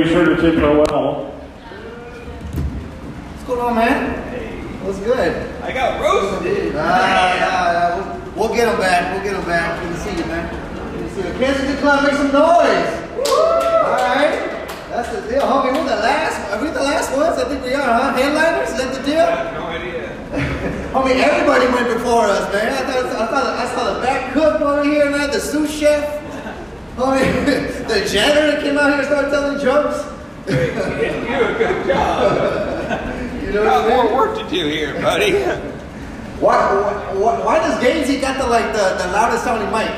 Be 0.00 0.08
sure 0.08 0.24
to 0.24 0.34
tip 0.40 0.54
her 0.54 0.72
well. 0.80 1.28
What's 3.28 3.44
going 3.44 3.60
on, 3.60 3.74
man? 3.76 4.16
What's 4.80 4.98
good? 5.00 5.36
I 5.60 5.72
got 5.72 6.00
roasted. 6.00 6.72
Ah, 6.74 6.80
yeah, 6.80 7.36
yeah. 7.36 8.32
We'll, 8.32 8.48
we'll 8.48 8.56
get 8.56 8.72
him 8.72 8.80
back. 8.80 9.12
We'll 9.12 9.22
get 9.28 9.36
him 9.36 9.44
back. 9.44 9.76
Good 9.76 9.92
to 9.92 10.00
see 10.00 10.16
you, 10.16 10.24
man. 10.24 10.48
Good 10.96 11.04
to 11.04 11.10
see 11.12 11.20
you. 11.20 11.34
Kansas 11.36 11.68
City 11.68 11.78
Club, 11.84 12.08
make 12.08 12.16
some 12.16 12.32
noise. 12.32 12.88
All 13.28 14.00
right. 14.00 14.40
That's 14.88 15.12
the 15.12 15.20
deal, 15.28 15.44
homie. 15.44 15.76
We're 15.76 15.84
the 15.84 16.00
last. 16.00 16.48
Are 16.48 16.64
we 16.64 16.70
the 16.70 16.80
last 16.80 17.12
ones? 17.14 17.36
I 17.36 17.44
think 17.44 17.62
we 17.62 17.74
are, 17.74 17.84
huh? 17.84 18.16
Headliners? 18.16 18.70
Is 18.72 18.80
that 18.80 18.96
the 18.96 19.04
deal? 19.04 19.20
I 19.20 19.28
deal? 19.28 19.36
have 19.36 19.52
no 19.52 19.66
idea. 19.68 20.16
Homie, 20.96 21.20
everybody 21.20 21.68
went 21.76 21.92
before 21.92 22.24
us, 22.24 22.50
man. 22.54 22.72
I, 22.72 22.88
thought, 22.88 23.04
I, 23.04 23.26
thought, 23.28 23.48
I 23.52 23.74
saw 23.76 23.92
the 23.92 24.00
back 24.00 24.32
cook 24.32 24.62
over 24.62 24.82
here, 24.82 25.10
man. 25.10 25.30
The 25.30 25.40
sous 25.40 25.70
chef. 25.70 26.29
Homie, 26.96 27.20
oh, 27.20 27.84
the 27.88 28.08
janitor 28.08 28.60
came 28.60 28.76
out 28.78 28.90
here 28.90 28.98
and 28.98 29.06
started 29.06 29.30
telling 29.30 29.58
jokes. 29.60 30.04
Hey, 30.46 30.68
you 30.68 30.96
didn't 30.98 31.26
do 31.26 31.54
a 31.54 31.58
good 31.58 31.86
job. 31.86 33.06
You 33.50 33.56
know 33.56 33.64
Got 33.64 33.82
what 33.84 33.92
I 33.92 33.96
mean? 34.04 34.12
more 34.12 34.28
work 34.28 34.38
to 34.38 34.48
do 34.48 34.68
here, 34.68 34.94
buddy. 35.02 35.32
Why, 36.38 36.56
why, 37.14 37.40
why 37.44 37.58
does 37.58 37.82
Gaines, 37.82 38.06
he 38.08 38.20
got 38.20 38.38
the 38.38 38.46
like 38.46 38.66
the, 38.72 38.94
the 39.02 39.10
loudest 39.10 39.42
sounding 39.42 39.72
mic? 39.72 39.90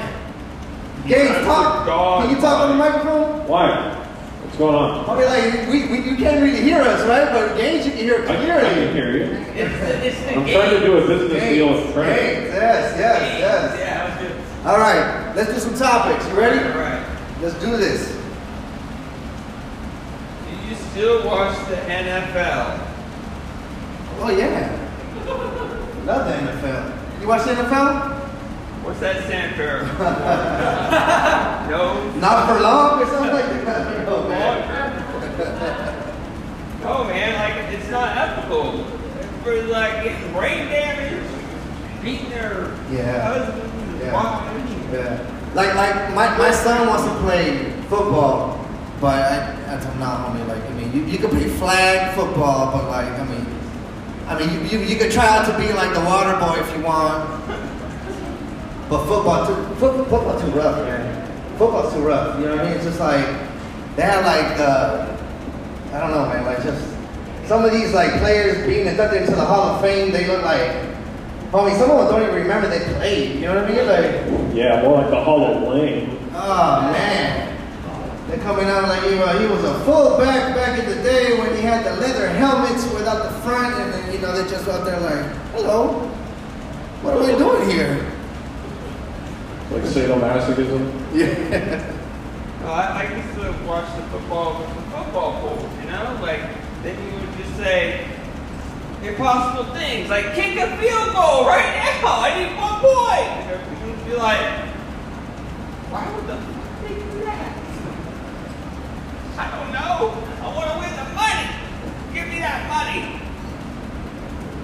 Gaines, 1.07 1.45
talk. 1.45 1.85
God, 1.85 2.23
Can 2.25 2.35
you 2.35 2.41
talk 2.41 2.63
on 2.63 2.69
the 2.71 2.77
microphone? 2.77 3.47
Why? 3.47 3.95
What's 4.43 4.57
going 4.57 4.75
on? 4.75 5.05
I 5.11 5.15
mean, 5.21 5.27
like, 5.29 5.69
we, 5.69 5.85
we, 5.87 6.11
you 6.11 6.17
can't 6.17 6.41
really 6.41 6.63
hear 6.63 6.81
us, 6.81 7.07
right? 7.07 7.29
But 7.31 7.59
Gaines, 7.59 7.85
you 7.85 7.93
can 7.93 8.01
hear 8.01 8.25
I, 8.27 8.33
I 8.33 8.37
clearly. 8.37 8.75
can 8.87 8.95
hear 8.95 9.11
you. 9.19 9.25
It's, 9.53 10.17
it's 10.19 10.37
I'm 10.37 10.47
trying 10.47 10.71
to 10.71 10.81
do 10.81 10.97
a 10.97 11.07
business 11.07 11.43
deal 11.43 11.73
with 11.75 11.93
Frank. 11.93 12.17
Gaines, 12.17 12.55
yes, 12.55 12.99
yes, 12.99 13.39
yes. 13.39 13.79
Yeah, 13.79 14.01
I 14.01 14.09
was 14.09 14.29
good. 14.29 14.67
All 14.67 14.79
right, 14.79 15.22
let's 15.35 15.53
do 15.53 15.59
some 15.59 15.75
topics. 15.75 16.27
You 16.29 16.35
ready? 16.35 16.59
All 16.73 16.79
right. 16.79 17.05
Let's 17.41 17.55
do 17.61 17.77
this. 17.77 18.17
Do 20.49 20.69
you 20.69 20.75
still 20.77 21.27
watch 21.27 21.57
the 21.69 21.77
NFL? 21.77 22.79
Oh, 24.21 24.31
yeah. 24.31 24.79
Love 26.07 26.27
the 26.27 26.33
NFL. 26.51 27.21
You 27.21 27.29
watch 27.29 27.45
the 27.45 27.53
NFL? 27.55 28.19
What's 28.85 29.01
that 29.01 29.25
stand 29.25 29.55
for? 29.55 29.83
no. 31.71 32.11
Not 32.19 32.49
for 32.49 32.61
long 32.61 33.01
or 33.03 33.07
something 33.07 33.33
like 33.33 33.65
that? 33.65 34.09
Oh, 34.09 34.29
man. 34.29 34.79
Oh 36.85 37.05
man, 37.05 37.33
like 37.39 37.73
it's 37.79 37.89
not 37.93 38.17
ethical. 38.17 38.83
For 39.45 39.63
like 39.67 40.03
getting 40.03 40.33
brain 40.33 40.67
damage, 40.69 41.23
beating 42.03 42.29
their 42.31 42.73
Yeah. 42.91 43.23
husbands, 43.23 44.03
Yeah. 44.03 44.11
Yeah. 44.93 45.53
Like, 45.55 45.75
like 45.75 46.15
my, 46.15 46.37
my 46.37 46.51
son 46.51 46.87
wants 46.87 47.05
to 47.05 47.15
play 47.21 47.73
football, 47.89 48.61
but 49.01 49.15
I, 49.15 49.75
I 49.75 49.81
told 49.81 49.95
him, 49.95 50.01
nah, 50.01 50.29
homie, 50.29 50.47
like, 50.47 50.63
I 50.63 50.73
mean, 50.75 50.93
you, 50.93 51.05
you 51.05 51.19
can 51.19 51.31
play 51.31 51.49
flag 51.49 52.15
football, 52.15 52.73
but 52.73 52.89
like, 52.91 53.09
I 53.09 53.25
mean, 53.25 53.47
I 54.27 54.39
mean, 54.39 54.53
you, 54.53 54.79
you, 54.79 54.87
you 54.87 54.97
could 54.97 55.11
try 55.11 55.27
out 55.27 55.47
to 55.47 55.59
be 55.59 55.73
like 55.73 55.95
the 55.95 56.01
water 56.01 56.39
boy 56.39 56.61
if 56.61 56.77
you 56.77 56.85
want, 56.85 57.29
but 58.89 59.07
football 59.07 59.47
too, 59.47 59.75
foot, 59.77 59.97
football 60.09 60.41
too 60.41 60.51
rough, 60.53 60.77
man. 60.87 61.59
Football's 61.59 61.93
too 61.95 62.01
rough, 62.01 62.39
you 62.39 62.47
know 62.47 62.57
what 62.57 62.65
I 62.65 62.69
mean? 62.69 62.77
It's 62.77 62.85
just 62.85 63.01
like, 63.01 63.27
they 63.97 64.03
have 64.03 64.25
like, 64.25 64.59
uh, 64.59 65.17
I 65.93 66.01
don't 66.01 66.11
know, 66.11 66.27
man, 66.29 66.45
like 66.45 66.63
just, 66.63 66.89
some 67.47 67.65
of 67.65 67.73
these 67.73 67.93
like 67.93 68.11
players 68.21 68.67
being 68.67 68.87
inducted 68.87 69.23
into 69.23 69.37
the 69.37 69.45
Hall 69.45 69.75
of 69.75 69.81
Fame, 69.81 70.13
they 70.13 70.27
look 70.27 70.43
like, 70.43 70.92
homie, 71.53 71.79
some 71.79 71.91
of 71.91 71.99
them 71.99 72.09
don't 72.09 72.23
even 72.23 72.35
remember 72.35 72.69
they 72.69 72.81
played, 72.95 73.35
you 73.37 73.43
know 73.43 73.55
what 73.63 73.65
I 73.65 73.69
mean? 73.69 73.87
Like, 73.87 74.55
Yeah, 74.57 74.83
more 74.83 74.99
like 75.03 75.11
the 75.11 75.23
Hollow 75.23 75.75
Lane. 75.75 76.19
Oh 76.35 76.81
man. 76.93 77.49
They're 78.29 78.39
coming 78.41 78.65
out 78.67 78.85
like 78.89 79.03
he, 79.03 79.19
uh, 79.19 79.39
he 79.39 79.47
was 79.47 79.63
a 79.63 79.79
fullback 79.85 80.55
back 80.57 80.79
in 80.79 80.89
the 80.89 81.03
day 81.03 81.39
when 81.39 81.55
he 81.55 81.61
had 81.63 81.85
the 81.85 82.01
leather 82.01 82.29
helmets 82.29 82.85
without 82.95 83.23
the 83.25 83.39
front, 83.41 83.75
and 83.75 83.93
then 83.93 84.13
you 84.15 84.19
know 84.21 84.33
they're 84.35 84.49
just 84.49 84.67
out 84.69 84.87
there 84.87 84.99
like, 85.01 85.37
hello, 85.53 86.09
what 87.03 87.17
am 87.17 87.35
I 87.35 87.39
doing 87.39 87.69
here? 87.71 88.11
Like 89.71 89.83
sadomasochism. 89.83 90.93
Yeah. 91.15 91.99
No, 92.63 92.69
I, 92.69 93.03
I 93.05 93.17
used 93.17 93.35
to 93.35 93.67
watch 93.67 93.89
the 93.97 94.03
football 94.05 94.61
with 94.61 94.69
the 94.69 94.83
football 94.97 95.41
pool, 95.41 95.69
you 95.83 95.91
know? 95.91 96.17
Like, 96.23 96.41
then 96.85 96.97
you 97.05 97.19
would 97.19 97.37
just 97.37 97.57
say 97.57 98.07
impossible 99.03 99.73
things, 99.75 100.09
like 100.09 100.35
kick 100.35 100.57
a 100.59 100.77
field 100.79 101.13
goal 101.13 101.45
right 101.47 101.75
now. 101.77 102.23
I 102.23 102.31
need 102.39 102.57
one 102.57 102.79
point. 102.81 103.31
And 103.51 104.07
be 104.07 104.15
like, 104.15 104.69
why 105.91 106.09
would 106.15 106.27
the 106.27 106.37
fuck 106.37 106.83
they 106.83 106.95
do 106.95 107.25
that? 107.25 107.53
I 109.39 109.51
don't 109.51 109.73
know. 109.73 110.15
I 110.41 110.55
want 110.55 110.71
to 110.71 110.77
win 110.79 110.93
the 110.97 111.07
money. 111.15 111.47
Give 112.15 112.29
me 112.29 112.39
that 112.41 112.69
money. 112.71 113.21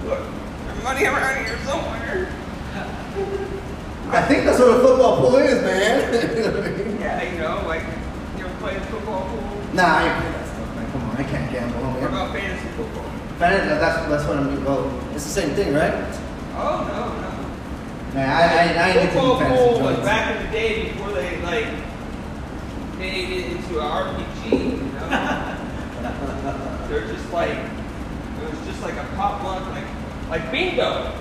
Look, 0.07 0.23
there's 0.65 0.83
money 0.83 1.05
around 1.05 1.45
here 1.45 1.57
somewhere. 1.65 2.31
I 4.11 4.21
think 4.23 4.45
that's 4.45 4.59
what 4.59 4.69
a 4.69 4.81
football 4.81 5.17
pool 5.17 5.35
is, 5.37 5.61
man. 5.63 6.95
Yeah, 6.99 7.23
you 7.23 7.39
know, 7.39 7.63
like, 7.65 7.83
you 8.37 8.45
ever 8.45 8.55
played 8.59 8.81
football 8.83 9.27
pool? 9.29 9.39
nah, 9.73 9.83
I 9.83 10.03
ain't 10.03 10.21
play 10.21 10.31
that 10.31 10.47
stuff, 10.47 10.75
man. 10.75 10.91
Come 10.91 11.09
on, 11.09 11.17
I 11.17 11.23
can't 11.23 11.51
gamble. 11.51 11.79
What 12.01 12.09
about 12.09 12.33
fantasy 12.33 12.67
football? 12.75 13.08
Fantasy, 13.39 13.69
that's 13.69 14.09
that's 14.09 14.25
what 14.27 14.37
I'm. 14.37 14.65
Well, 14.65 14.91
it's 15.15 15.23
the 15.23 15.29
same 15.31 15.55
thing, 15.55 15.73
right? 15.73 15.93
Oh, 16.55 16.83
no, 16.91 17.07
no. 17.07 18.13
Man, 18.13 18.29
I 18.29 18.41
I, 18.43 18.83
I 18.83 18.89
ain't 18.89 19.11
Football 19.13 19.39
fantasy 19.39 19.63
pool 19.63 19.79
was 19.79 19.99
back 19.99 20.35
in 20.35 20.45
the 20.45 20.51
day 20.51 20.91
before 20.91 21.13
they 21.13 21.41
like 21.41 21.67
made 22.97 23.29
it 23.31 23.51
into 23.53 23.79
an 23.79 23.87
RPG. 23.87 24.51
You 24.51 24.91
know, 24.91 25.07
they're 26.89 27.07
just 27.07 27.31
like 27.31 27.51
it 27.51 28.49
was 28.49 28.67
just 28.67 28.81
like 28.81 28.95
a 28.95 29.07
pop 29.15 29.39
potluck, 29.39 29.69
like 29.69 29.87
like 30.29 30.51
bingo. 30.51 31.13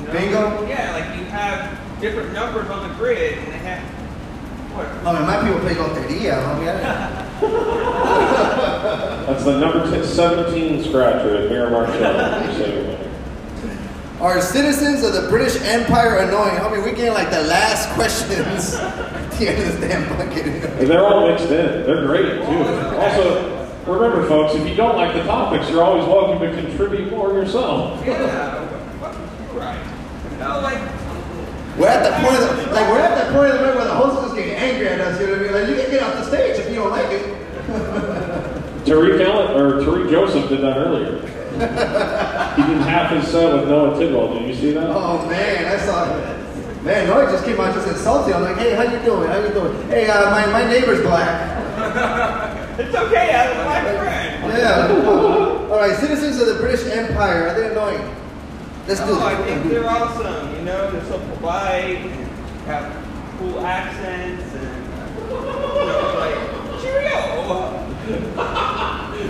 You 0.00 0.06
know? 0.06 0.12
Bingo? 0.14 0.66
Yeah, 0.66 0.92
like 0.92 1.18
you 1.18 1.26
have 1.26 2.00
different 2.00 2.32
numbers 2.32 2.70
on 2.70 2.88
the 2.88 2.94
grid, 2.94 3.36
and 3.36 3.48
they 3.48 3.58
have 3.58 3.82
what? 4.74 4.86
Oh, 5.04 5.14
I 5.14 5.18
mean, 5.18 5.26
my 5.28 5.42
people 5.44 5.60
play 5.60 5.74
loteria, 5.74 6.42
homie. 6.42 7.27
I- 7.42 9.24
That's 9.26 9.44
the 9.44 9.58
number 9.58 9.90
t- 9.90 10.04
17 10.06 10.84
scratcher 10.84 11.36
at 11.44 11.50
Miramar 11.50 11.86
Show. 11.92 11.98
Just 12.46 12.58
so 12.58 12.66
you 12.66 12.82
know. 12.82 12.94
Are 14.20 14.40
citizens 14.40 15.04
of 15.04 15.12
the 15.12 15.28
British 15.28 15.60
Empire 15.62 16.16
annoying? 16.18 16.56
Homie, 16.56 16.84
we 16.84 16.90
getting 16.90 17.12
like 17.14 17.30
the 17.30 17.42
last 17.44 17.88
questions 17.90 18.74
at 18.74 19.30
the 19.32 19.48
end 19.48 19.62
of 19.62 19.80
this 19.80 19.90
damn 19.90 20.08
bucket. 20.16 20.88
They're 20.88 21.04
all 21.04 21.28
mixed 21.28 21.44
in. 21.46 21.84
They're 21.84 22.04
great 22.06 22.26
too. 22.44 22.64
Also, 22.98 23.68
remember, 23.86 24.26
folks, 24.26 24.54
if 24.56 24.66
you 24.68 24.74
don't 24.74 24.96
like 24.96 25.14
the 25.14 25.22
topics, 25.22 25.70
you're 25.70 25.84
always 25.84 26.04
welcome 26.06 26.40
to 26.40 26.50
contribute 26.62 27.10
more 27.10 27.32
yourself. 27.32 28.04
Yeah, 28.04 28.64
right. 29.52 29.78
You 30.32 30.38
know, 30.38 30.60
like 30.62 30.78
We're 31.78 31.86
at 31.86 32.02
the 32.02 32.26
point 32.26 32.42
of 32.42 32.56
the, 32.56 32.74
like 32.74 32.90
we're 32.90 32.98
at 32.98 33.14
that 33.14 33.32
point 33.32 33.52
of 33.52 33.60
the 33.60 33.66
night 33.66 33.76
where 33.76 33.84
the 33.84 33.94
host 33.94 34.26
is 34.26 34.34
getting 34.34 34.54
angry 34.54 34.88
at 34.88 35.00
us. 35.00 35.20
You 35.20 35.28
know 35.28 35.32
what 35.34 35.40
I 35.40 35.44
mean? 35.44 35.52
Like 35.52 35.68
you 35.68 35.76
can 35.76 35.90
get 35.92 36.02
off 36.02 36.14
the 36.14 36.24
stage 36.24 36.58
if 36.58 36.68
you 36.68 36.74
don't 36.74 36.90
like 36.90 37.06
it. 37.12 37.22
Tariq 38.84 39.24
Allen 39.24 39.60
or 39.60 39.82
Tariq 39.84 40.10
Joseph 40.10 40.48
did 40.48 40.62
that 40.62 40.76
earlier. 40.76 41.20
he 41.20 42.62
did 42.74 42.82
half 42.82 43.12
his 43.12 43.30
set 43.30 43.54
with 43.54 43.68
Noah 43.68 43.96
Tidwell. 43.96 44.34
Did 44.34 44.48
you 44.48 44.54
see 44.54 44.72
that? 44.72 44.90
Oh 44.90 45.24
man, 45.28 45.66
I 45.66 45.78
saw 45.84 46.04
it. 46.18 46.82
Man, 46.82 47.06
Noah 47.06 47.30
just 47.30 47.44
came 47.44 47.60
out 47.60 47.74
just 47.74 47.86
insulting. 47.86 48.34
I'm 48.34 48.42
like, 48.42 48.56
hey, 48.56 48.74
how 48.74 48.82
you 48.82 48.98
doing? 49.04 49.28
How 49.28 49.38
you 49.38 49.52
doing? 49.52 49.88
Hey, 49.88 50.08
uh, 50.08 50.30
my, 50.30 50.46
my 50.46 50.68
neighbor's 50.68 51.02
black. 51.02 51.58
it's 52.78 52.94
okay, 52.94 53.34
I'm 53.34 53.66
my 53.66 53.80
friend. 53.98 54.52
Yeah. 54.58 55.68
All 55.70 55.78
right, 55.78 55.96
citizens 55.96 56.40
of 56.40 56.48
the 56.48 56.54
British 56.54 56.90
Empire, 56.90 57.48
are 57.48 57.54
they 57.54 57.70
annoying? 57.70 58.16
Let's 58.88 59.00
do 59.00 59.06
No, 59.06 59.14
this. 59.16 59.22
I 59.22 59.44
think 59.44 59.70
they're 59.70 59.88
awesome. 59.88 60.54
You 60.56 60.62
know, 60.62 60.90
they're 60.90 61.04
so 61.04 61.18
polite 61.36 61.96
and 61.98 62.26
have 62.66 62.90
cool 63.38 63.60
accents 63.60 64.54
and 64.54 64.86
you 65.14 65.36
know, 65.36 66.14
like 66.18 66.38
cheerio, 66.80 67.18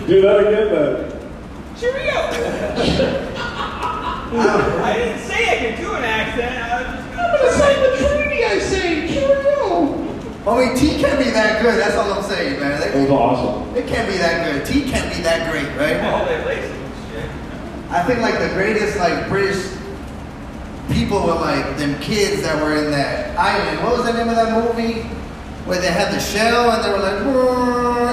Do 0.07 0.17
that 0.23 0.39
again, 0.47 0.67
then. 0.73 0.95
cheerio. 1.77 2.19
Ah. 4.31 4.85
I 4.85 4.93
didn't 4.93 5.19
say 5.27 5.41
I 5.49 5.57
could 5.75 5.77
do 5.83 5.93
an 5.95 6.05
accent. 6.05 6.55
I 6.63 6.83
was 6.83 6.89
just 6.95 7.09
gonna 7.17 7.53
say 7.59 7.73
the 7.81 7.97
Trinity, 8.09 8.45
I 8.45 8.59
say, 8.59 9.09
cheerio. 9.09 10.05
Homie, 10.45 10.79
T 10.79 11.01
can't 11.01 11.19
be 11.19 11.31
that 11.31 11.63
good. 11.63 11.81
That's 11.81 11.97
all 11.97 12.13
I'm 12.13 12.23
saying, 12.23 12.61
man. 12.61 12.81
It 12.83 12.93
They- 12.93 13.01
was 13.03 13.11
awesome. 13.11 13.75
It 13.77 13.87
can't 13.89 14.07
be 14.09 14.19
that 14.19 14.45
good. 14.45 14.65
T 14.67 14.83
can't 14.89 15.11
be 15.15 15.21
that 15.23 15.51
great, 15.51 15.67
right? 15.79 16.01
all 16.13 16.25
they 16.27 16.45
lazy 16.45 16.63
and 16.63 16.73
shit. 16.73 16.88
I 17.91 18.03
think 18.03 18.21
like 18.21 18.39
the 18.39 18.51
greatest 18.55 18.99
like 18.99 19.29
British 19.29 19.77
people 20.91 21.21
were 21.23 21.35
like 21.35 21.77
them 21.77 21.99
kids 22.01 22.43
that 22.43 22.63
were 22.63 22.77
in 22.77 22.91
that 22.91 23.37
island. 23.39 23.83
What 23.83 23.97
was 23.97 24.07
the 24.07 24.13
name 24.13 24.29
of 24.29 24.37
that 24.37 24.53
movie? 24.53 25.03
Where 25.65 25.81
they 25.81 25.93
had 25.93 26.13
the 26.13 26.21
shell 26.21 26.71
and 26.71 26.85
they 26.85 26.91
were 26.91 26.99
like, 26.99 27.21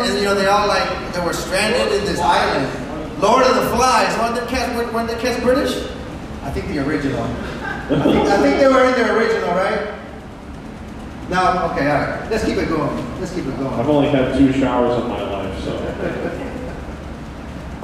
and 0.07 0.17
you 0.17 0.25
know 0.25 0.35
they 0.35 0.47
all 0.47 0.67
like 0.67 1.13
they 1.13 1.19
were 1.23 1.33
stranded 1.33 1.91
in 1.99 2.05
this 2.05 2.19
island. 2.19 3.21
Lord 3.21 3.43
of 3.43 3.55
the 3.55 3.75
Flies. 3.75 4.17
Weren't 4.17 4.35
the 4.35 4.45
cats 4.47 4.93
weren't 4.93 5.09
the 5.09 5.15
cats 5.15 5.41
British? 5.41 5.89
I 6.43 6.51
think 6.51 6.67
the 6.67 6.79
original. 6.85 7.21
I 7.23 8.03
think, 8.03 8.27
I 8.27 8.37
think 8.41 8.59
they 8.59 8.67
were 8.67 8.83
in 8.85 8.93
the 8.93 9.13
original, 9.15 9.49
right? 9.49 9.93
No, 11.29 11.71
okay, 11.71 11.89
all 11.89 12.01
right. 12.01 12.29
Let's 12.29 12.45
keep 12.45 12.57
it 12.57 12.69
going. 12.69 13.19
Let's 13.19 13.33
keep 13.33 13.45
it 13.45 13.57
going. 13.57 13.73
I've 13.73 13.89
only 13.89 14.09
had 14.09 14.37
two 14.37 14.53
showers 14.53 15.01
in 15.01 15.09
my 15.09 15.21
life, 15.21 15.63
so. 15.63 15.73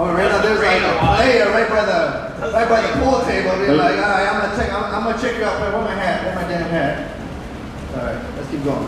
Oh, 0.01 0.13
right 0.15 0.31
now 0.31 0.41
there's 0.41 0.57
like 0.57 0.81
a 0.81 0.97
player 0.97 1.45
right 1.51 1.69
by 1.69 1.85
the 1.85 2.51
right 2.51 2.67
by 2.67 2.81
the 2.81 2.87
pool 2.97 3.21
table. 3.21 3.53
Be 3.61 3.71
like, 3.71 3.97
all 3.97 4.09
right, 4.09 4.25
I'm 4.25 4.41
gonna 4.41 4.57
check. 4.57 4.73
I'm, 4.73 4.83
I'm 4.85 5.03
gonna 5.03 5.21
check 5.21 5.37
you 5.37 5.43
out. 5.43 5.61
Where 5.61 5.71
my 5.83 5.93
hat? 5.93 6.25
Where 6.25 6.33
my 6.33 6.47
damn 6.49 6.67
hat? 6.71 7.17
All 7.93 8.05
right, 8.09 8.35
let's 8.35 8.49
keep 8.49 8.63
going. 8.63 8.87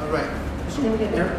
All 0.00 0.08
right, 0.08 0.24
what's 0.64 0.76
your 0.78 0.84
name 0.86 0.94
again, 0.94 1.14
Eric? 1.14 1.38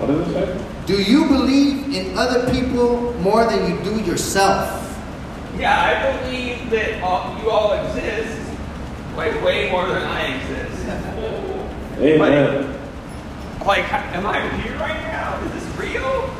What 0.00 0.06
does 0.08 0.26
it 0.26 0.32
say? 0.32 0.64
Do 0.86 1.00
you 1.00 1.26
believe 1.28 1.94
in 1.94 2.18
other 2.18 2.50
people 2.50 3.12
more 3.20 3.44
than 3.44 3.70
you 3.70 3.84
do 3.84 4.00
yourself? 4.02 4.82
Yeah, 5.56 5.78
I 5.78 6.26
believe 6.26 6.70
that 6.70 7.00
all, 7.04 7.40
you 7.40 7.50
all 7.50 7.86
exist 7.86 8.50
like 9.14 9.32
way 9.44 9.70
more 9.70 9.86
than 9.86 10.02
I 10.02 10.34
exist. 10.34 10.88
Amen. 12.00 12.75
Like, 13.66 13.92
am 13.92 14.24
I 14.24 14.46
here 14.58 14.78
right 14.78 15.02
now? 15.10 15.42
Is 15.42 15.52
this 15.58 15.76
real? 15.76 16.30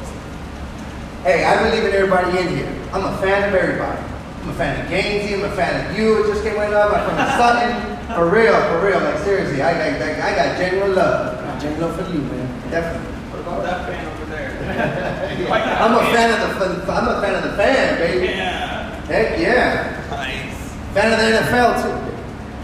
Hey, 1.27 1.43
I 1.45 1.59
believe 1.69 1.83
in 1.85 1.93
everybody 1.93 2.39
in 2.39 2.57
here. 2.57 2.71
I'm 2.93 3.03
a 3.03 3.19
fan 3.19 3.49
of 3.49 3.55
everybody. 3.55 3.99
I'm 4.43 4.49
a 4.51 4.55
fan 4.55 4.79
of 4.79 4.87
Gainesy. 4.87 5.35
I'm 5.35 5.43
a 5.43 5.51
fan 5.57 5.91
of 5.91 5.99
you. 5.99 6.23
It 6.23 6.29
just 6.29 6.45
came 6.45 6.55
right 6.55 6.73
up. 6.73 6.93
I'm 6.95 7.03
from 7.03 7.19
Sutton. 7.35 7.75
For 8.15 8.31
real, 8.31 8.55
for 8.71 8.87
real. 8.87 9.01
Like 9.01 9.19
seriously, 9.25 9.61
I 9.61 9.75
got, 9.75 10.01
I 10.23 10.37
got 10.37 10.57
genuine 10.57 10.95
love. 10.95 11.39
I 11.43 11.47
got 11.47 11.61
genuine 11.61 11.83
love 11.83 11.97
for 11.97 12.13
you, 12.15 12.21
man. 12.21 12.71
Definitely. 12.71 13.13
What 13.33 13.41
about 13.41 13.63
that 13.65 13.89
fan 13.91 14.07
over 14.07 14.27
there? 14.31 14.51
I'm 15.83 15.95
a 15.95 16.07
fan 16.15 16.31
of 16.31 16.39
the. 16.87 16.93
I'm 16.93 17.09
a 17.09 17.21
fan 17.21 17.35
of 17.35 17.43
the 17.51 17.57
fan, 17.57 17.99
baby. 17.99 18.27
Yeah. 18.27 19.05
Heck 19.07 19.39
yeah. 19.41 20.07
Nice. 20.11 20.55
Fan 20.95 21.11
of 21.13 21.19
the 21.19 21.27
NFL 21.43 21.83
too. 21.83 21.91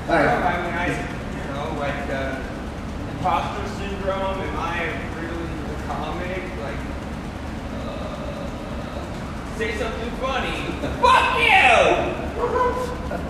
All 0.06 0.14
I 0.14 0.24
right. 0.24 0.62
mean, 0.62 0.74
I, 0.74 0.86
you 1.34 1.44
know, 1.52 1.66
like, 1.80 2.10
uh, 2.10 2.38
imposter 3.12 3.68
syndrome, 3.78 4.40
am 4.40 4.56
I 4.58 4.82
really 5.14 5.46
the 5.68 5.76
comic? 5.86 6.42
Like, 6.60 6.80
uh, 7.78 8.18
say 9.62 9.78
something 9.78 10.10
funny. 10.18 10.58
Fuck 10.98 11.38
you! 11.38 11.70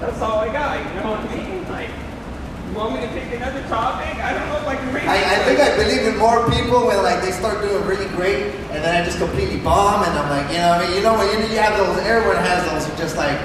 That's 0.01 0.21
all 0.23 0.39
I 0.41 0.49
got, 0.49 0.81
you 0.81 0.97
know 0.97 1.13
what 1.13 1.21
I 1.21 1.37
mean? 1.37 1.69
Like, 1.69 1.93
you 1.93 2.73
want 2.73 2.97
me 2.97 3.05
to 3.05 3.13
pick 3.13 3.37
another 3.37 3.61
topic? 3.69 4.17
I 4.17 4.33
don't 4.33 4.49
know 4.49 4.57
if 4.57 4.67
I 4.67 4.77
can 4.77 4.95
read 4.95 5.05
I, 5.05 5.21
I 5.21 5.39
think 5.45 5.61
I 5.61 5.77
believe 5.77 6.09
in 6.09 6.17
more 6.17 6.49
people 6.49 6.89
when 6.89 7.03
like 7.05 7.21
they 7.21 7.33
start 7.33 7.61
doing 7.61 7.85
really 7.85 8.09
great 8.17 8.49
and 8.73 8.81
then 8.81 8.97
I 8.97 9.05
just 9.05 9.19
completely 9.19 9.61
bomb 9.61 10.09
and 10.09 10.17
I'm 10.17 10.31
like, 10.33 10.49
you 10.49 10.57
know 10.57 10.73
what 10.73 10.81
I 10.81 10.89
mean? 10.89 10.97
You 10.97 11.03
know 11.05 11.15
when 11.21 11.29
you, 11.29 11.53
you 11.53 11.61
have 11.61 11.77
those, 11.77 12.01
everyone 12.01 12.41
has 12.41 12.65
those 12.65 12.89
who 12.89 12.97
just 12.97 13.17
like, 13.21 13.37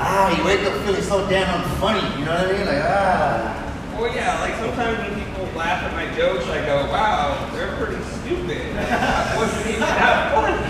ah, 0.00 0.32
you 0.32 0.40
wake 0.40 0.64
up 0.64 0.72
feeling 0.88 1.04
so 1.04 1.28
damn 1.28 1.60
funny, 1.76 2.00
you 2.16 2.24
know 2.24 2.32
what 2.32 2.48
I 2.48 2.56
mean? 2.56 2.64
Like, 2.64 2.80
ah. 2.80 4.00
Well, 4.00 4.08
yeah, 4.16 4.40
like 4.40 4.56
sometimes 4.56 5.04
when 5.04 5.20
people 5.20 5.44
laugh 5.52 5.84
at 5.84 5.92
my 5.92 6.08
jokes, 6.16 6.48
I 6.48 6.64
go, 6.64 6.88
wow, 6.88 7.36
they're 7.52 7.76
pretty 7.76 8.00
stupid. 8.24 8.72
I 8.80 9.36
wasn't 9.36 9.68
even 9.68 9.80
that 9.84 10.32
funny. 10.32 10.69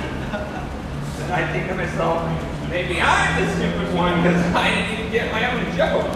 And 1.30 1.44
I 1.44 1.52
think 1.52 1.68
to 1.68 1.76
myself, 1.76 2.24
maybe 2.70 3.00
I'm 3.00 3.44
the 3.44 3.52
stupid 3.54 3.94
one 3.94 4.20
because 4.20 4.44
I 4.52 4.74
didn't 4.74 4.98
even 4.98 5.12
get 5.12 5.30
my 5.30 5.48
own 5.48 5.76
joke. 5.76 6.12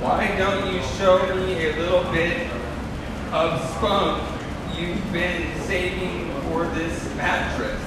Why 0.00 0.32
don't 0.38 0.72
you 0.72 0.80
show 0.96 1.18
me 1.34 1.66
a 1.66 1.74
little 1.74 2.04
bit 2.12 2.46
of 3.32 3.60
spunk 3.70 4.22
you've 4.78 5.12
been 5.12 5.60
saving 5.62 6.30
for 6.42 6.68
this 6.68 7.12
mattress? 7.16 7.82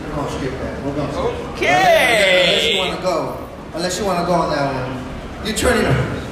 We're 0.00 0.16
gonna 0.16 0.30
skip 0.30 0.52
that. 0.52 0.82
We're 0.82 0.96
gonna 0.96 1.12
skip 1.12 1.24
that. 1.24 1.52
Okay. 1.56 2.46
Unless 2.48 2.72
you 2.72 2.78
wanna 2.78 3.02
go. 3.02 3.48
Unless 3.74 3.98
you 3.98 4.06
wanna 4.06 4.26
go 4.26 4.32
on 4.32 4.50
that 4.56 4.72
one. 4.72 5.46
You 5.46 5.52
turn 5.52 5.76
it 5.76 5.84
around. 5.84 6.22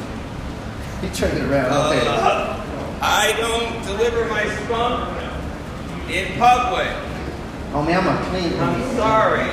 You 1.03 1.11
turn 1.11 1.37
it 1.37 1.43
around. 1.43 1.93
Okay. 1.93 2.07
Uh, 2.07 2.60
I 3.03 3.33
don't 3.39 3.83
deliver 3.87 4.27
my 4.27 4.45
spunk 4.65 5.09
in 6.11 6.39
public. 6.39 6.89
Oh 7.73 7.83
man, 7.87 8.07
I'm 8.07 8.17
a 8.17 8.25
clean 8.29 8.61
I'm 8.61 8.97
sorry. 8.97 9.47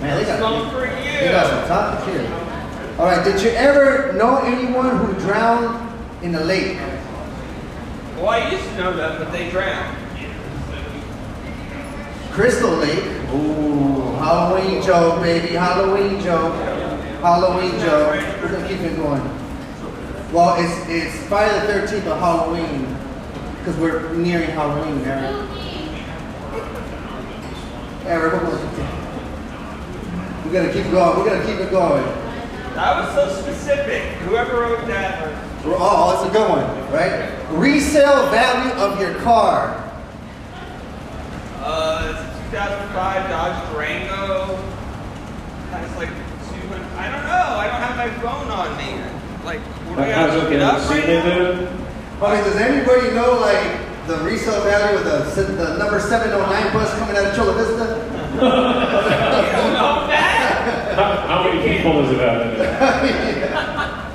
Man, 0.00 0.18
they 0.18 0.24
got, 0.26 0.38
Spunk 0.38 0.72
for 0.72 0.84
you. 0.84 1.20
they 1.20 1.30
got 1.30 1.46
some 1.48 1.68
topics 1.68 2.06
here. 2.12 2.96
All 2.98 3.06
right, 3.06 3.24
did 3.24 3.40
you 3.40 3.50
ever 3.50 4.12
know 4.14 4.38
anyone 4.38 4.96
who 4.98 5.12
drowned 5.20 5.88
in 6.22 6.32
the 6.32 6.44
lake? 6.44 6.76
Well, 8.16 8.28
I 8.28 8.50
used 8.50 8.64
to 8.64 8.76
know 8.76 8.96
that, 8.96 9.18
but 9.18 9.32
they 9.32 9.48
drowned. 9.50 9.96
Crystal 12.32 12.70
Lake. 12.70 13.04
Ooh, 13.32 14.12
Halloween 14.16 14.82
joke, 14.82 15.22
baby. 15.22 15.54
Halloween 15.54 16.20
joke. 16.20 16.54
Halloween 17.20 17.78
joke. 17.80 18.42
We're 18.42 18.52
gonna 18.52 18.68
keep 18.68 18.80
it 18.80 18.96
going. 18.96 19.41
Well, 20.32 20.56
it's 20.58 20.88
it's 20.88 21.14
Friday 21.28 21.60
the 21.66 21.72
13th 21.72 22.06
of 22.06 22.18
Halloween 22.18 22.86
because 23.58 23.76
we're 23.76 24.12
nearing 24.14 24.48
Halloween, 24.50 25.04
Eric. 25.04 25.48
Eric, 28.06 28.32
we're 28.32 28.40
gonna 28.40 28.58
we 30.46 30.52
gotta 30.52 30.72
keep 30.72 30.90
going. 30.90 31.18
We're 31.18 31.28
gonna 31.28 31.44
keep 31.44 31.58
it 31.60 31.70
going. 31.70 32.04
That 32.74 32.96
was 33.04 33.14
so 33.14 33.28
specific. 33.42 34.02
Whoever 34.22 34.60
wrote 34.60 34.86
that, 34.86 35.20
We're- 35.64 35.76
Oh, 35.78 36.14
it's 36.24 36.30
a 36.30 36.32
good 36.32 36.48
one, 36.48 36.64
right? 36.90 37.28
Resale 37.50 38.30
value 38.30 38.72
of 38.80 38.98
your 38.98 39.14
car. 39.20 39.76
uh, 41.62 42.08
it's 42.10 42.20
a 42.20 42.24
2005 42.50 43.28
Dodge 43.28 43.58
Durango. 43.72 44.58
It's 45.74 45.96
like 45.96 46.08
200. 46.08 46.82
I 46.96 47.10
don't 47.10 47.26
know. 47.26 47.58
I 47.58 47.66
don't 47.66 47.82
have 47.82 47.96
my 47.96 48.08
phone 48.22 48.50
on 48.50 48.76
me. 48.78 49.00
Like, 49.44 49.60
what 49.60 49.96
do 49.96 50.02
I 50.02 50.06
have 50.06 50.30
to 50.30 50.32
How's 50.32 50.42
look 50.42 50.52
it 50.52 50.56
it 50.56 50.62
up 50.62 50.88
right 50.90 51.06
now? 51.06 51.12
it. 51.26 51.68
I 52.22 52.34
mean, 52.36 52.44
does 52.44 52.56
anybody 52.56 53.10
know 53.14 53.38
like 53.40 54.06
the 54.06 54.16
resale 54.24 54.62
value 54.62 54.98
of 54.98 55.04
the 55.04 55.42
the 55.42 55.76
number 55.78 55.98
709 55.98 56.72
bus 56.72 56.94
coming 56.98 57.16
out 57.16 57.26
of 57.26 57.34
Chula 57.34 57.52
Vista? 57.54 58.08
You 58.32 58.40
know 58.40 60.06
that? 60.08 60.94
How, 60.94 61.08
how 61.26 61.38
many 61.44 61.58
people 61.76 62.02
does 62.02 62.12
it 62.12 62.18
have 62.20 62.42
in 62.42 62.48
it? 62.54 62.58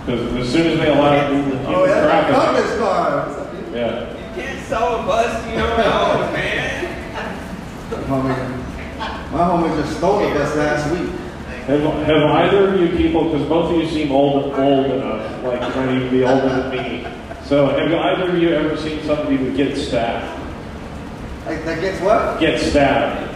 Because 0.06 0.36
as 0.48 0.52
soon 0.52 0.68
as 0.68 0.80
they 0.80 0.90
allow 0.90 1.14
it, 1.14 1.32
you 1.34 1.40
Oh, 1.68 1.84
keep 1.86 1.90
yeah, 1.90 2.06
track 2.06 2.30
of 2.30 2.36
Compass 2.36 2.72
car. 2.80 3.48
Yeah. 3.74 4.14
You 4.36 4.42
can't 4.42 4.62
sell 4.68 5.02
a 5.02 5.04
bus 5.06 5.46
you 5.50 5.56
don't 5.58 5.78
know, 5.78 6.32
man. 6.32 6.86
Homie, 8.08 8.38
my 9.32 9.40
homie 9.40 9.82
just 9.82 9.98
stole 9.98 10.20
the 10.20 10.30
bus 10.34 10.56
last 10.56 10.92
week. 10.92 11.10
Have, 11.68 11.82
have 12.06 12.24
either 12.24 12.70
of 12.74 12.80
you 12.80 12.96
people, 12.96 13.26
because 13.26 13.48
both 13.50 13.72
of 13.74 13.78
you 13.82 13.90
seem 13.90 14.10
old 14.12 14.54
old 14.58 14.86
enough, 14.86 15.44
like 15.44 15.62
you 15.62 15.82
might 15.82 15.96
even 15.96 16.10
be 16.10 16.24
older 16.24 16.48
than 16.48 16.70
me. 16.72 17.06
So 17.44 17.68
have 17.68 17.92
either 17.92 18.32
of 18.32 18.42
you 18.42 18.50
ever 18.56 18.78
seen 18.78 19.04
somebody 19.04 19.36
who 19.36 19.56
gets 19.56 19.86
stabbed? 19.88 20.44
Like 21.46 21.66
that 21.66 21.82
gets 21.82 22.02
what? 22.02 22.40
Get 22.40 22.60
stabbed. 22.60 23.34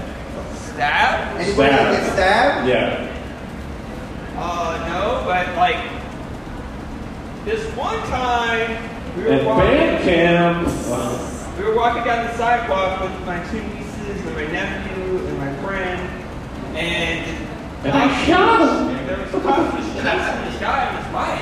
Stab? 0.57 1.37
Anybody 1.37 1.69
that 1.71 1.91
gets 2.01 2.13
stabbed? 2.13 2.67
Yeah. 2.69 3.07
Uh, 4.37 4.85
no, 4.87 5.23
but 5.25 5.53
like 5.57 5.77
this 7.43 7.65
one 7.75 7.99
time 8.07 8.89
we 9.17 9.23
were 9.23 9.29
At 9.33 9.45
walking. 9.45 9.67
band 9.69 10.03
camp. 10.03 10.67
Wow. 10.89 11.55
We 11.57 11.65
were 11.65 11.75
walking 11.75 12.03
down 12.05 12.27
the 12.27 12.37
sidewalk 12.37 13.01
with 13.01 13.25
my 13.25 13.43
two 13.51 13.61
nieces 13.61 14.25
and 14.25 14.35
my 14.35 14.47
nephew 14.47 15.17
and 15.27 15.37
my 15.37 15.53
friend, 15.57 16.25
and 16.77 17.47
And 17.83 17.93
I 17.93 18.25
shot 18.25 18.61
him. 18.61 18.95
And 18.95 19.09
there 19.09 19.17
was 19.17 19.33
a 19.33 19.39
just 19.41 19.93
chasing 19.93 20.45
this 20.45 20.59
guy 20.59 20.87
on 20.87 21.03
his 21.03 21.11
bike. 21.11 21.41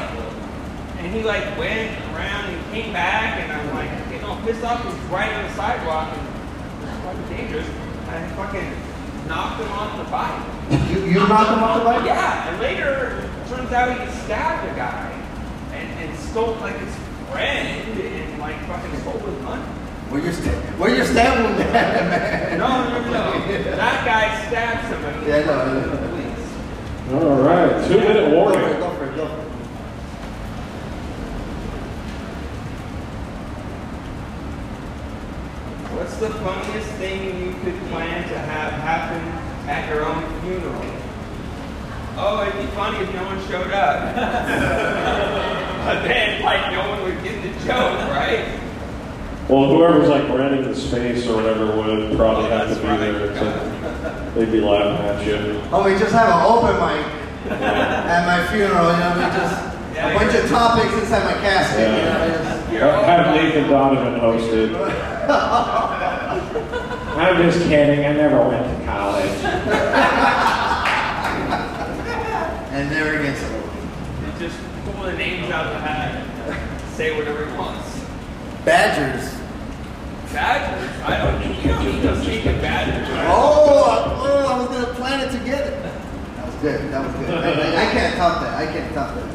And 0.99 1.13
he 1.13 1.23
like 1.23 1.43
went 1.57 1.91
around 2.13 2.45
and 2.49 2.71
came 2.71 2.93
back, 2.93 3.39
and 3.41 3.51
I'm 3.51 3.75
like 3.75 3.89
getting 4.09 4.25
all 4.25 4.39
pissed 4.41 4.63
off. 4.63 4.83
He's 4.83 4.93
right 5.11 5.31
on 5.33 5.43
the 5.43 5.53
sidewalk, 5.55 6.15
and 6.17 6.89
it's 6.89 6.99
fucking 7.03 7.27
dangerous. 7.37 7.67
And 7.67 8.09
I 8.09 8.27
fucking 8.35 9.27
knocked 9.27 9.61
him 9.61 9.71
off 9.71 9.97
the 9.97 10.09
bike. 10.11 10.89
You, 10.91 11.05
you 11.05 11.27
knocked 11.27 11.51
him 11.51 11.63
off 11.63 11.79
the 11.79 11.85
bike? 11.85 12.05
Yeah, 12.05 12.49
and 12.49 12.59
later 12.61 13.19
it 13.23 13.49
turns 13.49 13.71
out 13.71 13.99
he 13.99 14.11
stabbed 14.23 14.71
a 14.71 14.75
guy 14.75 15.11
and, 15.73 15.99
and 15.99 16.19
stole 16.19 16.55
like 16.55 16.77
his 16.79 16.95
friend 17.31 17.99
and 17.99 18.39
like 18.39 18.55
fucking 18.67 18.99
stole 19.01 19.19
his 19.19 19.43
money. 19.43 19.63
Where 20.09 20.25
you 20.25 20.31
sta- 20.31 20.61
where 20.79 20.95
you 20.95 21.05
stab 21.05 21.43
wound 21.45 21.61
at, 21.61 22.09
man? 22.09 22.57
No, 22.59 22.67
no, 22.89 23.01
no, 23.05 23.11
no. 23.11 23.75
That 23.77 24.05
guy 24.05 24.47
stabbed 24.47 24.89
somebody. 24.89 25.27
Yeah, 25.29 25.45
no, 25.45 25.55
no, 25.79 25.85
no. 25.85 26.09
Please. 26.15 26.28
All 27.11 27.41
right. 27.41 27.87
Two 27.87 27.97
minute 27.97 28.13
Go 28.31 28.51
for 28.51 28.59
it, 28.59 28.61
warning. 28.61 28.79
go 28.79 28.89
for 28.95 29.05
it, 29.05 29.15
go 29.15 29.25
for 29.27 29.41
it. 29.41 29.49
What's 35.95 36.17
the 36.17 36.29
funniest 36.29 36.89
thing 36.93 37.23
you 37.45 37.53
could 37.63 37.77
plan 37.89 38.27
to 38.29 38.37
have 38.37 38.73
happen 38.73 39.21
at 39.69 39.89
your 39.89 40.05
own 40.05 40.23
funeral? 40.41 40.95
Oh, 42.21 42.43
it'd 42.47 42.59
be 42.61 42.67
funny 42.75 42.99
if 42.99 43.13
no 43.13 43.23
one 43.25 43.39
showed 43.47 43.71
up. 43.71 44.15
but 44.15 46.03
then, 46.07 46.41
like, 46.43 46.71
no 46.71 46.89
one 46.89 47.03
would 47.03 47.23
get 47.23 47.41
the 47.41 47.49
joke, 47.65 47.97
right? 48.11 48.59
Well, 49.49 49.65
whoever's 49.67 50.09
like 50.09 50.27
renting 50.29 50.63
the 50.63 50.75
space 50.75 51.25
or 51.27 51.37
whatever 51.37 51.65
would 51.75 52.15
probably 52.15 52.49
have 52.51 52.69
to 52.69 52.75
be 52.75 52.97
there. 52.97 53.78
So 54.01 54.31
they'd 54.35 54.51
be 54.51 54.61
laughing 54.61 55.05
at 55.05 55.25
you. 55.25 55.61
Oh, 55.71 55.83
we 55.83 55.97
just 55.99 56.13
have 56.13 56.29
an 56.29 56.41
open 56.45 56.75
mic 56.79 57.05
at 57.51 58.25
my 58.25 58.47
funeral, 58.47 58.91
you 58.91 58.99
know, 58.99 59.09
I 59.09 59.19
mean, 59.19 59.31
just 59.33 59.55
a 59.97 60.13
bunch 60.13 60.35
of 60.35 60.49
topics 60.49 60.93
inside 60.93 61.23
my 61.25 61.33
casket, 61.41 61.89
you 61.89 62.03
know. 62.05 62.59
You're 62.71 62.83
uh, 62.83 63.03
Have 63.03 63.35
Nathan 63.35 63.69
Donovan 63.69 64.19
hosted. 64.19 64.75
I'm 67.19 67.41
just 67.41 67.59
kidding. 67.67 68.05
I 68.05 68.13
never 68.13 68.47
went 68.47 68.65
to 68.65 68.85
college. 68.85 69.29
And 72.71 72.89
there 72.91 73.19
against 73.19 73.43
it. 73.43 73.51
You 73.51 74.31
just 74.47 74.57
pull 74.85 75.03
the 75.03 75.13
names 75.13 75.51
out 75.51 75.65
of 75.65 75.73
the 75.73 75.79
hat 75.79 76.15
and 76.15 76.53
uh, 76.53 76.87
say 76.91 77.17
whatever 77.17 77.45
he 77.45 77.51
wants. 77.57 77.99
Badgers. 78.63 79.35
Badgers? 80.31 81.01
I 81.01 81.17
don't 81.17 81.41
think 81.41 81.61
you 81.61 81.71
don't 81.71 81.83
need 81.83 82.01
to 82.03 82.23
speak 82.23 82.45
of 82.45 82.61
Badgers. 82.61 83.07
Oh, 83.27 84.21
oh, 84.21 84.47
I 84.47 84.59
was 84.59 84.67
gonna 84.69 84.93
plan 84.93 85.19
it 85.27 85.31
together. 85.37 85.71
That 85.81 86.45
was 86.45 86.47
good. 86.61 86.91
That 86.91 87.05
was 87.05 87.15
good. 87.15 87.29
I, 87.43 87.51
I- 87.51 87.89
I 87.89 87.91
can't 87.91 88.15
top 88.17 88.41
that. 88.41 88.53
I 88.55 88.65
can't 88.71 88.93
top 88.93 89.15
that. 89.15 89.25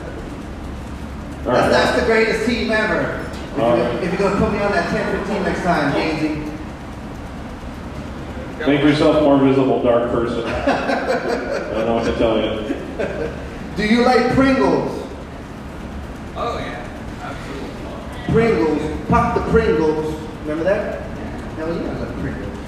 That's, 1.45 1.47
right. 1.47 1.71
that's 1.71 2.01
the 2.01 2.07
greatest 2.07 2.47
team 2.47 2.71
ever. 2.71 3.21
If, 3.55 3.59
All 3.61 3.77
you, 3.77 3.83
right. 3.83 4.03
if 4.03 4.11
you're 4.13 4.19
gonna 4.31 4.41
put 4.41 4.53
me 4.53 4.61
on 4.61 4.73
that 4.73 4.89
10-15 5.27 5.43
next 5.45 5.63
time, 5.63 5.93
Gainsey. 5.93 6.51
Make 8.67 8.81
yourself 8.83 9.23
more 9.23 9.39
visible, 9.39 9.83
dark 9.83 10.11
person. 10.11 10.45
I 10.47 11.71
don't 11.75 11.87
know 11.87 11.95
what 11.97 12.05
to 12.05 12.17
tell 12.17 12.39
you. 12.41 12.75
Do 13.77 13.85
you 13.87 14.05
like 14.07 14.33
Pringles? 14.33 15.07
Oh, 16.37 16.59
yeah. 16.59 16.89
Absolutely. 17.21 18.33
Pringles. 18.33 19.09
Pop 19.11 19.35
the 19.35 19.43
Pringles. 19.51 20.15
Remember 20.43 20.65
that? 20.65 21.01
Yeah. 21.01 21.55
Hell 21.57 21.75
yeah, 21.77 21.91
I 21.91 21.95
love 21.99 22.15
Pringles. 22.21 22.59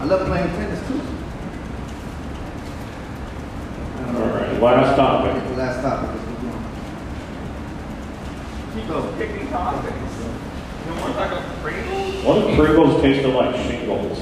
I 0.00 0.04
love 0.04 0.26
playing 0.26 0.48
tennis 0.56 0.80
too. 0.88 1.00
I 3.96 4.02
don't 4.06 4.14
know. 4.14 4.24
All 4.24 4.30
right, 4.40 4.48
last 4.64 4.96
topic. 4.96 5.34
Get 5.34 5.48
the 5.48 5.56
last 5.56 5.82
topic. 5.82 6.10
Let's 6.10 6.26
move 6.26 6.54
on. 6.54 6.62
Keep 8.74 8.86
those 8.88 9.14
picking 9.16 9.48
topics. 9.50 9.94
You 9.94 10.90
don't 10.90 11.00
want 11.00 11.12
to 11.12 11.18
talk 11.18 11.32
about 11.32 11.56
Pringles? 11.62 12.24
What 12.24 12.38
if 12.38 12.56
Pringles 12.58 13.02
tasted 13.02 13.28
like 13.28 13.54
shingles? 13.66 14.18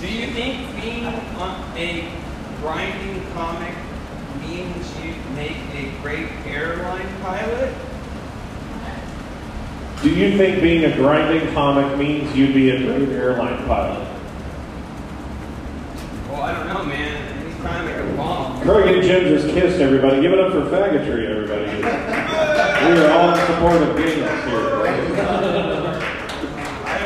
Do 0.00 0.08
you 0.08 0.26
think 0.32 0.80
being 0.80 1.06
on 1.06 1.76
a 1.76 2.10
grinding 2.60 3.32
comic 3.32 3.74
means 4.40 4.98
you 4.98 5.14
make 5.36 5.56
a 5.74 5.92
great 6.02 6.28
airline 6.46 7.08
pilot? 7.22 7.74
Do 10.02 10.10
you 10.10 10.36
think 10.36 10.60
being 10.60 10.84
a 10.84 10.96
grinding 10.96 11.52
comic 11.54 11.96
means 11.96 12.34
you'd 12.36 12.54
be 12.54 12.70
a 12.70 12.78
great 12.78 13.08
airline 13.10 13.64
pilot? 13.66 14.08
Well, 16.28 16.42
I 16.42 16.52
don't 16.52 16.66
know, 16.66 16.84
man. 16.84 17.46
He's 17.46 17.56
trying 17.60 17.86
to 17.86 17.92
make 18.64 18.68
a. 18.68 18.82
Craig 18.82 18.96
and 18.96 19.02
Jim 19.04 19.24
just 19.24 19.48
kissed 19.54 19.80
everybody. 19.80 20.20
Give 20.20 20.32
it 20.32 20.38
up 20.40 20.52
for 20.52 20.62
faggotry, 20.62 21.28
everybody. 21.28 21.66
We 22.82 22.98
are 23.00 23.10
all 23.10 23.30
in 23.30 23.38
support 23.46 23.82
of 23.82 23.96
gays 23.96 24.14
here. 24.14 24.26
I 24.26 24.28
don't 25.40 25.54
know. 25.54 26.00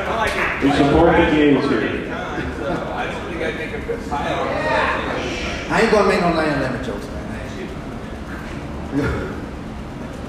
I. 0.08 0.62
We 0.62 0.70
support 0.72 1.06
the 1.06 1.12
crash 1.12 1.32
gays 1.32 1.68
here. 1.68 1.80
anytime, 1.80 2.54
so 2.58 2.68
I 2.92 3.06
think 3.28 3.42
I'd 3.42 3.56
make 3.56 3.72
a 3.72 3.80
good. 3.86 4.00
I 5.68 5.80
ain't 5.82 5.90
gonna 5.92 6.08
make 6.08 6.20
no 6.20 6.30
lion 6.32 6.60
lemon 6.60 6.84
jokes, 6.84 7.06
man. 7.06 7.16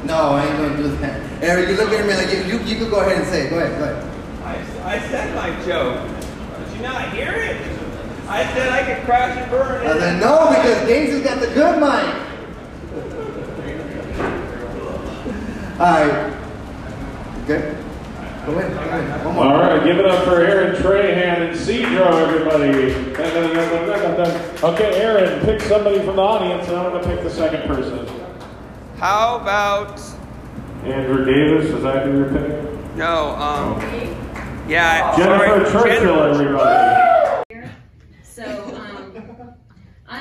no, 0.05 0.15
I 0.15 0.45
ain't 0.45 0.57
gonna 0.57 0.77
do 0.77 0.89
that. 0.97 1.43
Eric, 1.43 1.69
you 1.69 1.75
look 1.75 1.91
at 1.91 2.05
me 2.05 2.13
like 2.15 2.31
you, 2.33 2.39
you, 2.43 2.59
you 2.65 2.75
could 2.77 2.89
go 2.89 2.99
ahead 3.01 3.17
and 3.17 3.27
say 3.27 3.45
it. 3.45 3.49
Go 3.51 3.59
ahead, 3.59 3.77
go 3.77 3.83
ahead. 3.85 4.03
I, 4.43 4.95
I 4.95 4.99
said 5.07 5.35
my 5.35 5.51
joke. 5.65 6.01
Did 6.59 6.75
you 6.75 6.81
not 6.81 7.13
hear 7.13 7.31
it? 7.33 7.56
I 8.29 8.43
said 8.53 8.69
I 8.71 8.83
could 8.95 9.05
crash 9.05 9.37
and 9.37 9.49
burn 9.49 9.87
I 9.87 9.91
it. 9.95 9.99
said, 9.99 10.19
no, 10.19 10.49
because 10.49 10.87
Gaines's 10.87 11.23
got 11.23 11.39
the 11.39 11.47
good 11.47 11.79
mic. 11.79 12.23
All 15.79 15.85
right. 15.93 16.33
Good? 17.45 17.77
Go 18.45 18.53
ahead, 18.57 18.71
go 18.73 18.79
ahead. 18.79 19.25
One 19.25 19.35
more. 19.35 19.45
All 19.45 19.59
right, 19.59 19.83
give 19.83 19.97
it 19.99 20.05
up 20.05 20.23
for 20.23 20.41
Aaron 20.41 20.75
Trahan 20.81 21.49
and 21.49 21.55
Cedro, 21.57 22.11
everybody. 22.27 22.71
Okay, 24.63 25.01
Aaron, 25.01 25.45
pick 25.45 25.61
somebody 25.61 25.99
from 25.99 26.15
the 26.15 26.21
audience, 26.21 26.67
and 26.67 26.77
I'm 26.77 26.91
going 26.91 27.03
to 27.03 27.09
pick 27.09 27.23
the 27.23 27.29
second 27.29 27.67
person. 27.67 28.07
How 28.97 29.37
about 29.39 30.01
Andrew 30.83 31.23
Davis, 31.25 31.65
is 31.73 31.83
that 31.83 32.05
who 32.05 32.17
you're 32.17 32.29
picking? 32.29 32.97
no? 32.97 33.35
Um, 33.35 33.79
yeah, 34.67 35.15
Jennifer 35.15 35.69
sorry, 35.69 35.91
Churchill, 35.91 36.15
Jen- 36.15 36.29
everybody. 36.41 37.03
So, 38.23 38.43
um, 38.75 39.53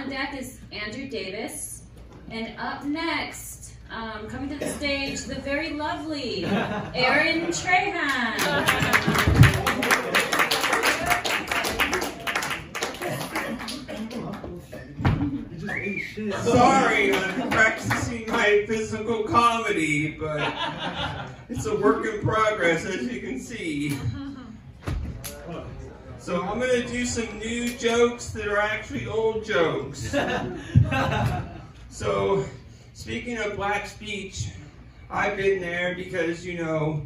on 0.06 0.12
deck 0.12 0.36
is 0.38 0.60
Andrew 0.70 1.08
Davis, 1.08 1.82
and 2.30 2.54
up 2.58 2.84
next, 2.84 3.72
um, 3.90 4.28
coming 4.28 4.48
to 4.50 4.56
the 4.56 4.68
stage, 4.68 5.22
the 5.22 5.34
very 5.36 5.70
lovely 5.70 6.44
Aaron 6.94 7.46
Trahan. 7.46 8.38
Sorry, 16.44 17.14
I'm 17.14 17.50
practicing 17.50 18.30
my 18.30 18.64
physical 18.68 19.24
comedy, 19.24 20.10
but 20.12 20.54
it's 21.48 21.66
a 21.66 21.76
work 21.76 22.06
in 22.06 22.20
progress, 22.20 22.84
as 22.84 23.02
you 23.02 23.20
can 23.20 23.40
see. 23.40 23.98
So 26.26 26.42
I'm 26.42 26.58
gonna 26.58 26.84
do 26.84 27.06
some 27.06 27.38
new 27.38 27.68
jokes 27.78 28.30
that 28.30 28.48
are 28.48 28.58
actually 28.58 29.06
old 29.06 29.44
jokes. 29.44 30.12
So, 31.88 32.44
speaking 32.94 33.38
of 33.38 33.54
Black's 33.54 33.94
Beach, 33.94 34.48
I've 35.08 35.36
been 35.36 35.60
there 35.60 35.94
because 35.94 36.44
you 36.44 36.58
know 36.58 37.02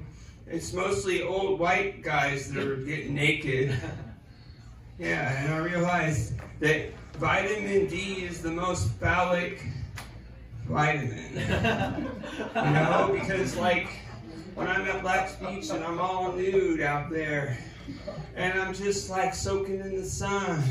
it's 0.46 0.72
mostly 0.72 1.22
old 1.22 1.60
white 1.60 2.02
guys 2.02 2.50
that 2.50 2.66
are 2.66 2.76
getting 2.76 3.14
naked. 3.14 3.78
Yeah, 4.98 5.44
and 5.44 5.54
I 5.54 5.58
realized 5.58 6.34
that 6.60 6.92
vitamin 7.18 7.88
D 7.88 8.24
is 8.24 8.40
the 8.42 8.50
most 8.50 8.88
phallic 8.92 9.66
vitamin. 10.66 11.34
you 12.54 12.70
know, 12.70 13.10
because 13.18 13.56
like 13.56 13.88
when 14.54 14.68
I'm 14.68 14.82
at 14.82 15.02
Black's 15.02 15.34
Beach 15.36 15.70
and 15.70 15.82
I'm 15.84 15.98
all 15.98 16.32
nude 16.32 16.80
out 16.80 17.10
there, 17.10 17.58
and 18.36 18.58
I'm 18.58 18.74
just 18.74 19.10
like 19.10 19.34
soaking 19.34 19.80
in 19.80 19.96
the 19.96 20.04
sun, 20.04 20.62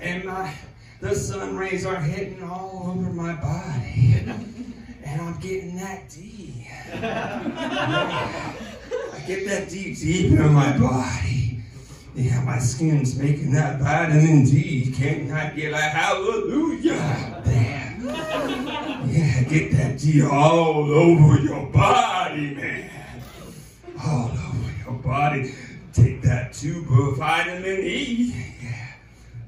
and 0.00 0.24
my 0.24 0.54
the 1.00 1.14
sun 1.14 1.56
rays 1.56 1.84
are 1.84 2.00
hitting 2.00 2.42
all 2.42 2.84
over 2.86 3.10
my 3.10 3.34
body, 3.34 4.14
and 5.04 5.20
I'm 5.20 5.38
getting 5.40 5.76
that 5.76 6.08
D. 6.08 6.68
I 6.92 6.94
get 9.26 9.46
that 9.46 9.68
D 9.68 9.94
deep 9.94 10.32
in 10.32 10.52
my 10.52 10.76
body. 10.78 11.62
Yeah, 12.14 12.42
my 12.42 12.58
skin's 12.58 13.16
making 13.18 13.52
that 13.52 13.80
vitamin 13.80 14.44
D. 14.44 14.92
Can't 14.94 15.32
I 15.32 15.48
get 15.50 15.72
a 15.72 15.78
hallelujah? 15.78 17.40
There. 17.44 17.81
Yeah, 18.12 19.42
get 19.44 19.72
that 19.72 19.98
D 19.98 20.22
all 20.22 20.90
over 20.90 21.40
your 21.42 21.66
body, 21.66 22.54
man. 22.54 22.90
All 24.02 24.30
over 24.30 24.72
your 24.84 24.98
body. 24.98 25.54
Take 25.92 26.22
that 26.22 26.52
tube 26.52 26.86
of 26.90 27.16
vitamin 27.18 27.80
E. 27.80 28.34
Yeah. 28.62 28.92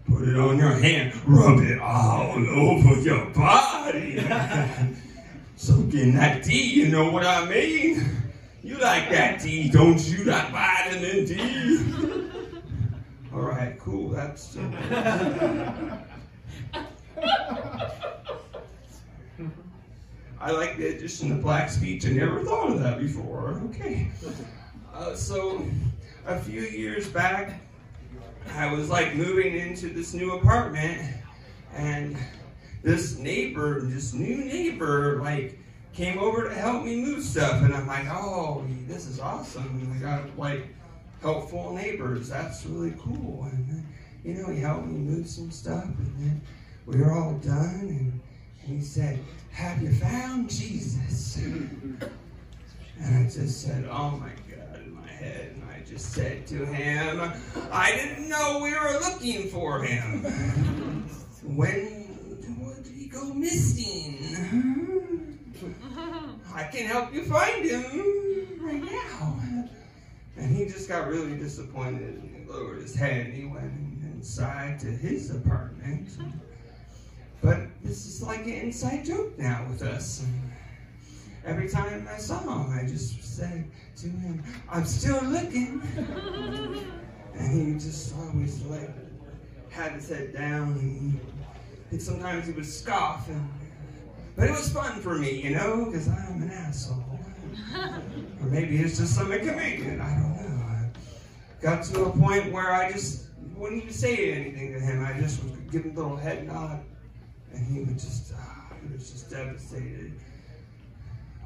Put 0.08 0.28
it 0.28 0.36
on 0.36 0.58
your 0.58 0.72
hand. 0.72 1.14
Rub 1.26 1.60
it 1.60 1.80
all 1.80 2.32
over 2.32 3.00
your 3.00 3.26
body, 3.30 4.16
man. 4.16 4.96
Soak 5.56 5.94
in 5.94 6.14
that 6.16 6.42
D, 6.42 6.52
you 6.54 6.88
know 6.88 7.10
what 7.10 7.24
I 7.24 7.44
mean? 7.46 8.04
You 8.62 8.74
like 8.78 9.08
that 9.10 9.40
D, 9.40 9.70
don't 9.70 10.00
you? 10.06 10.24
That 10.24 10.50
vitamin 10.52 11.24
D. 11.26 12.30
All 13.32 13.40
right, 13.42 13.78
cool. 13.78 14.10
That's. 14.10 14.56
I 20.44 20.50
like 20.50 20.76
the 20.76 20.88
addition 20.88 21.32
of 21.32 21.40
Black's 21.40 21.78
Beach. 21.78 22.04
I 22.04 22.10
never 22.10 22.44
thought 22.44 22.68
of 22.68 22.78
that 22.80 22.98
before. 22.98 23.62
Okay. 23.70 24.10
Uh, 24.92 25.14
so, 25.14 25.66
a 26.26 26.38
few 26.38 26.60
years 26.60 27.08
back, 27.08 27.62
I 28.52 28.70
was 28.70 28.90
like 28.90 29.14
moving 29.14 29.56
into 29.56 29.88
this 29.88 30.12
new 30.12 30.34
apartment, 30.34 31.00
and 31.72 32.18
this 32.82 33.16
neighbor, 33.16 33.80
this 33.80 34.12
new 34.12 34.36
neighbor, 34.44 35.18
like 35.22 35.58
came 35.94 36.18
over 36.18 36.46
to 36.46 36.54
help 36.54 36.84
me 36.84 37.00
move 37.00 37.24
stuff, 37.24 37.62
and 37.62 37.74
I'm 37.74 37.86
like, 37.86 38.06
oh, 38.10 38.66
this 38.86 39.06
is 39.06 39.20
awesome. 39.20 39.96
I 39.96 40.02
got 40.02 40.38
like 40.38 40.68
helpful 41.22 41.72
neighbors. 41.72 42.28
That's 42.28 42.66
really 42.66 42.94
cool. 42.98 43.48
And 43.50 43.66
then, 43.66 43.86
you 44.22 44.34
know, 44.34 44.50
he 44.50 44.60
helped 44.60 44.88
me 44.88 44.98
move 44.98 45.26
some 45.26 45.50
stuff, 45.50 45.84
and 45.84 46.14
then 46.18 46.42
we 46.84 46.98
were 47.00 47.12
all 47.12 47.32
done, 47.38 47.86
and, 47.88 48.20
he 48.66 48.80
said, 48.80 49.18
"Have 49.52 49.82
you 49.82 49.92
found 49.92 50.50
Jesus?" 50.50 51.36
And 51.36 51.98
I 53.02 53.24
just 53.24 53.62
said, 53.62 53.86
"Oh 53.90 54.10
my 54.12 54.30
God!" 54.50 54.80
in 54.84 54.94
my 54.94 55.06
head, 55.06 55.52
and 55.54 55.64
I 55.70 55.82
just 55.88 56.12
said 56.12 56.46
to 56.48 56.64
him, 56.66 57.32
"I 57.70 57.92
didn't 57.92 58.28
know 58.28 58.60
we 58.62 58.72
were 58.72 58.98
looking 59.00 59.48
for 59.48 59.82
him." 59.82 60.22
when, 61.44 62.18
did 62.82 62.94
he 62.94 63.06
go 63.06 63.32
missing. 63.34 64.18
I 66.54 66.64
can 66.64 66.86
help 66.86 67.12
you 67.12 67.24
find 67.24 67.64
him 67.64 68.58
right 68.60 68.82
now. 68.82 69.40
And 70.36 70.56
he 70.56 70.64
just 70.66 70.88
got 70.88 71.08
really 71.08 71.36
disappointed 71.36 72.14
and 72.14 72.36
he 72.36 72.50
lowered 72.50 72.82
his 72.82 72.94
head 72.94 73.26
and 73.26 73.34
he 73.34 73.44
went 73.44 73.72
inside 74.14 74.80
to 74.80 74.86
his 74.86 75.30
apartment. 75.30 76.08
But 77.44 77.58
this 77.82 78.06
is 78.06 78.22
like 78.22 78.46
an 78.46 78.54
inside 78.54 79.04
joke 79.04 79.38
now 79.38 79.66
with 79.68 79.82
us. 79.82 80.24
Every 81.44 81.68
time 81.68 82.08
I 82.10 82.16
saw 82.16 82.40
him, 82.40 82.72
I 82.72 82.88
just 82.88 83.22
said 83.22 83.70
to 83.96 84.06
him, 84.08 84.42
I'm 84.70 84.86
still 84.86 85.22
looking. 85.24 85.82
And 87.36 87.68
he 87.68 87.74
just 87.74 88.14
always 88.16 88.62
like 88.62 88.88
had 89.68 89.92
his 89.92 90.08
head 90.08 90.32
down 90.32 90.72
and, 90.78 91.20
and 91.90 92.00
sometimes 92.00 92.46
he 92.46 92.52
would 92.52 92.64
scoff 92.64 93.28
and 93.28 93.46
but 94.36 94.48
it 94.48 94.52
was 94.52 94.72
fun 94.72 95.00
for 95.00 95.16
me, 95.16 95.42
you 95.42 95.50
know, 95.50 95.86
because 95.86 96.08
I'm 96.08 96.42
an 96.42 96.50
asshole. 96.50 97.04
or 98.40 98.46
maybe 98.46 98.78
it's 98.78 98.98
just 98.98 99.14
some 99.14 99.26
comedian, 99.26 100.00
I 100.00 100.14
don't 100.14 100.36
know. 100.36 100.64
I 100.64 100.88
got 101.60 101.84
to 101.84 102.04
a 102.04 102.10
point 102.10 102.52
where 102.52 102.72
I 102.72 102.90
just 102.90 103.26
wouldn't 103.56 103.82
even 103.82 103.94
say 103.94 104.32
anything 104.32 104.72
to 104.72 104.80
him. 104.80 105.04
I 105.04 105.20
just 105.20 105.42
would 105.44 105.70
give 105.70 105.84
him 105.84 105.96
a 105.96 106.00
little 106.00 106.16
head 106.16 106.46
nod, 106.46 106.80
and 107.54 107.66
he 107.66 107.80
would 107.80 107.98
just, 107.98 108.32
uh, 108.32 108.36
he 108.82 108.92
was 108.92 109.10
just 109.10 109.30
devastated. 109.30 110.12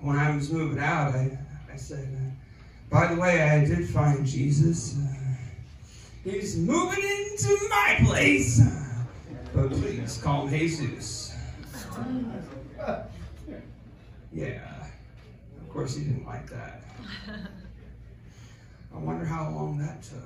When 0.00 0.16
I 0.16 0.34
was 0.34 0.50
moving 0.50 0.78
out, 0.78 1.14
I, 1.14 1.38
I 1.72 1.76
said, 1.76 2.08
uh, 2.16 2.30
by 2.90 3.12
the 3.12 3.20
way, 3.20 3.42
I 3.42 3.64
did 3.64 3.88
find 3.88 4.26
Jesus. 4.26 4.96
Uh, 4.98 5.14
he's 6.24 6.56
moving 6.56 7.04
into 7.04 7.68
my 7.68 7.98
place. 8.04 8.60
But 9.54 9.70
please 9.70 10.20
call 10.22 10.46
him 10.46 10.58
Jesus. 10.58 11.34
Yeah. 14.32 14.86
Of 15.60 15.68
course, 15.68 15.96
he 15.96 16.04
didn't 16.04 16.26
like 16.26 16.48
that. 16.50 16.82
I 18.94 18.98
wonder 18.98 19.24
how 19.24 19.50
long 19.50 19.78
that 19.78 20.02
took. 20.02 20.22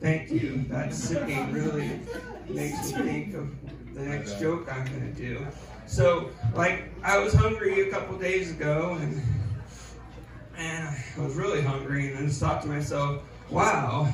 Thank 0.00 0.30
you. 0.30 0.64
That 0.68 0.92
singing 0.92 1.52
really 1.52 2.00
makes 2.48 2.92
me 2.92 3.02
think 3.02 3.34
of 3.34 3.48
the 3.94 4.02
next 4.02 4.38
joke 4.38 4.70
I'm 4.70 4.84
going 4.86 5.14
to 5.14 5.20
do. 5.20 5.46
So, 5.86 6.30
like, 6.54 6.90
I 7.02 7.18
was 7.18 7.32
hungry 7.32 7.88
a 7.88 7.90
couple 7.90 8.18
days 8.18 8.50
ago, 8.50 8.98
and 9.00 9.22
and 10.58 10.88
I 10.88 11.20
was 11.20 11.34
really 11.34 11.62
hungry, 11.62 12.08
and 12.08 12.18
I 12.18 12.22
just 12.26 12.40
thought 12.40 12.62
to 12.62 12.68
myself, 12.68 13.22
wow, 13.50 14.12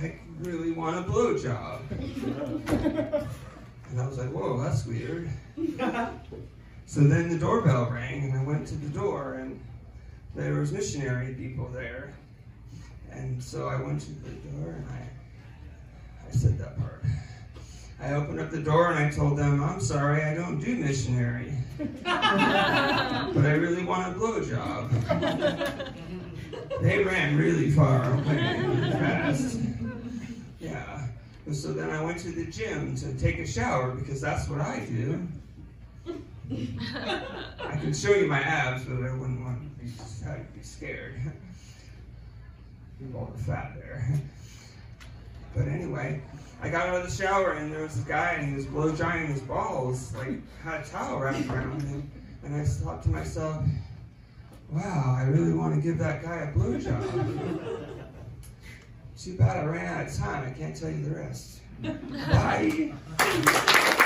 I 0.00 0.18
really 0.40 0.72
want 0.72 0.98
a 0.98 1.08
blowjob. 1.08 1.80
And 3.90 4.00
I 4.00 4.06
was 4.06 4.16
like, 4.16 4.30
whoa, 4.30 4.58
that's 4.58 4.86
weird. 4.86 5.28
so 6.86 7.00
then 7.00 7.28
the 7.28 7.38
doorbell 7.38 7.90
rang, 7.90 8.24
and 8.24 8.38
I 8.38 8.42
went 8.42 8.66
to 8.68 8.74
the 8.74 8.88
door, 8.88 9.34
and 9.34 9.60
there 10.34 10.54
was 10.54 10.72
missionary 10.72 11.34
people 11.34 11.68
there. 11.68 12.14
And 13.14 13.42
so 13.42 13.68
I 13.68 13.80
went 13.80 14.00
to 14.02 14.12
the 14.12 14.30
door, 14.30 14.72
and 14.72 14.86
I, 14.88 16.28
I 16.28 16.30
said 16.32 16.58
that 16.58 16.78
part. 16.78 17.04
I 18.02 18.14
opened 18.14 18.40
up 18.40 18.50
the 18.50 18.60
door 18.60 18.90
and 18.90 18.98
I 18.98 19.08
told 19.10 19.38
them, 19.38 19.62
I'm 19.62 19.80
sorry, 19.80 20.24
I 20.24 20.34
don't 20.34 20.58
do 20.58 20.74
missionary. 20.74 21.52
but 21.78 22.06
I 22.08 23.54
really 23.60 23.84
want 23.84 24.16
a 24.16 24.18
blowjob. 24.18 25.94
they 26.80 27.04
ran 27.04 27.36
really 27.36 27.70
far 27.70 28.12
away 28.14 28.90
fast. 28.90 29.60
Yeah. 30.58 31.06
And 31.46 31.54
so 31.54 31.72
then 31.72 31.90
I 31.90 32.02
went 32.02 32.18
to 32.20 32.32
the 32.32 32.46
gym 32.50 32.96
to 32.96 33.14
take 33.14 33.38
a 33.38 33.46
shower 33.46 33.92
because 33.92 34.20
that's 34.20 34.48
what 34.48 34.60
I 34.60 34.84
do. 34.86 35.28
I 36.50 37.76
can 37.76 37.94
show 37.94 38.14
you 38.14 38.26
my 38.26 38.40
abs, 38.40 38.84
but 38.84 38.96
I 38.96 39.14
wouldn't 39.14 39.40
want 39.42 39.60
to 39.62 39.84
be, 39.84 39.92
I'd 40.28 40.52
be 40.54 40.62
scared. 40.62 41.14
All 43.14 43.32
the 43.36 43.42
fat 43.42 43.72
there. 43.76 44.08
But 45.54 45.68
anyway, 45.68 46.22
I 46.62 46.70
got 46.70 46.88
out 46.88 47.02
of 47.02 47.10
the 47.10 47.14
shower 47.14 47.52
and 47.52 47.70
there 47.70 47.82
was 47.82 47.98
a 47.98 48.08
guy 48.08 48.36
and 48.38 48.48
he 48.48 48.54
was 48.54 48.64
blow 48.64 48.90
drying 48.90 49.26
his 49.26 49.42
balls, 49.42 50.14
like 50.16 50.40
had 50.62 50.80
a 50.80 50.84
towel 50.84 51.18
wrapped 51.18 51.46
around 51.46 51.82
him. 51.82 52.10
And 52.42 52.56
I 52.56 52.64
thought 52.64 53.02
to 53.02 53.10
myself, 53.10 53.62
wow, 54.70 55.16
I 55.18 55.24
really 55.24 55.52
want 55.52 55.74
to 55.74 55.80
give 55.80 55.98
that 55.98 56.22
guy 56.22 56.36
a 56.36 56.52
blowjob. 56.52 57.86
Too 59.18 59.36
bad 59.36 59.58
I 59.58 59.64
ran 59.64 59.86
out 59.86 60.08
of 60.08 60.16
time. 60.16 60.48
I 60.48 60.58
can't 60.58 60.74
tell 60.74 60.90
you 60.90 61.04
the 61.04 61.16
rest. 61.16 61.60
Bye. 61.82 62.94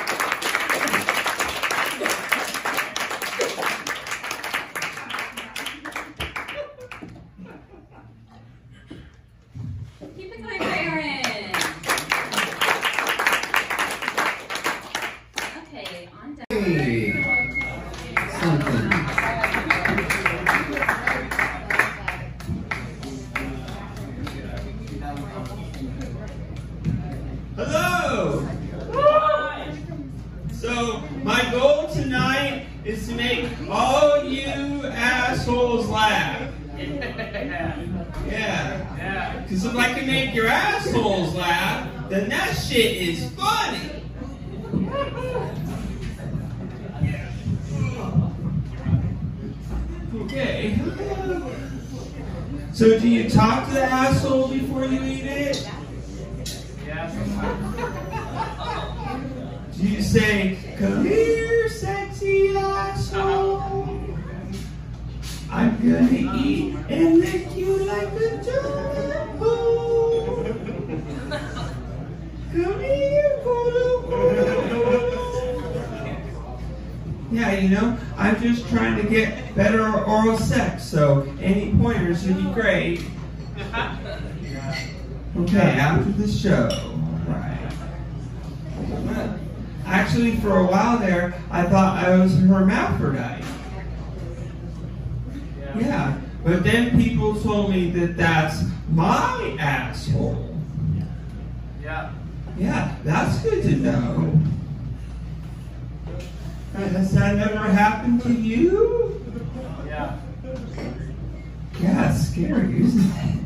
So, 52.76 53.00
do 53.00 53.08
you 53.08 53.30
talk 53.30 53.68
to 53.68 53.72
the 53.72 53.84
asshole 53.84 54.48
before 54.48 54.84
you 54.84 55.02
eat 55.02 55.24
it? 55.24 55.66
Do 59.78 59.88
you 59.88 60.02
say, 60.02 60.58
come 60.78 61.06
here, 61.06 61.70
sexy 61.70 62.54
asshole? 62.54 63.62
I'm 65.50 65.78
gonna 65.78 66.36
eat 66.36 66.76
and 66.90 67.20
lick 67.20 67.56
you 67.56 67.78
like 67.78 68.12
a 68.12 68.44
jumbo. 68.44 69.54
Come 72.52 72.80
here, 72.80 73.40
culo, 73.42 74.35
Yeah, 77.36 77.52
you 77.52 77.68
know, 77.68 77.98
I'm 78.16 78.40
just 78.40 78.66
trying 78.70 78.96
to 78.96 79.02
get 79.06 79.54
better 79.54 79.92
oral 80.04 80.38
sex, 80.38 80.82
so 80.84 81.30
any 81.38 81.74
pointers 81.74 82.26
would 82.26 82.38
be 82.38 82.50
great. 82.52 83.04
Okay, 85.38 85.58
after 85.58 86.10
the 86.12 86.26
show. 86.26 86.66
Right. 87.28 87.68
Actually, 89.84 90.36
for 90.36 90.60
a 90.60 90.64
while 90.64 90.98
there, 90.98 91.38
I 91.50 91.64
thought 91.64 92.02
I 92.02 92.16
was 92.16 92.34
hermaphrodite. 92.38 93.44
Yeah, 95.78 96.18
but 96.42 96.64
then 96.64 96.98
people 96.98 97.38
told 97.38 97.68
me 97.68 97.90
that 97.90 98.16
that's 98.16 98.62
my 98.88 99.58
asshole. 99.60 100.56
Yeah. 101.82 102.12
Yeah, 102.56 102.96
that's 103.04 103.38
good 103.40 103.62
to 103.64 103.76
know. 103.76 104.40
Has 106.76 107.12
that 107.14 107.38
ever 107.38 107.56
happened 107.56 108.22
to 108.24 108.32
you? 108.34 109.18
Yeah. 109.86 110.18
Yeah, 111.80 112.12
it's 112.12 112.28
scary, 112.28 112.82
isn't 112.82 113.00
it? 113.02 113.44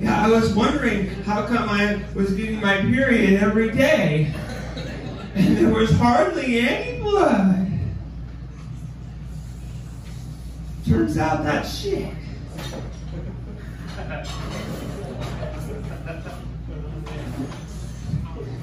Yeah, 0.00 0.24
I 0.24 0.28
was 0.28 0.54
wondering 0.54 1.08
how 1.24 1.46
come 1.46 1.68
I 1.68 2.04
was 2.14 2.32
getting 2.34 2.60
my 2.60 2.80
period 2.80 3.42
every 3.42 3.72
day 3.72 4.32
and 5.34 5.56
there 5.56 5.74
was 5.74 5.90
hardly 5.90 6.60
any 6.60 7.00
blood. 7.00 7.68
Turns 10.86 11.18
out 11.18 11.42
that 11.42 11.66
shit. 11.66 12.14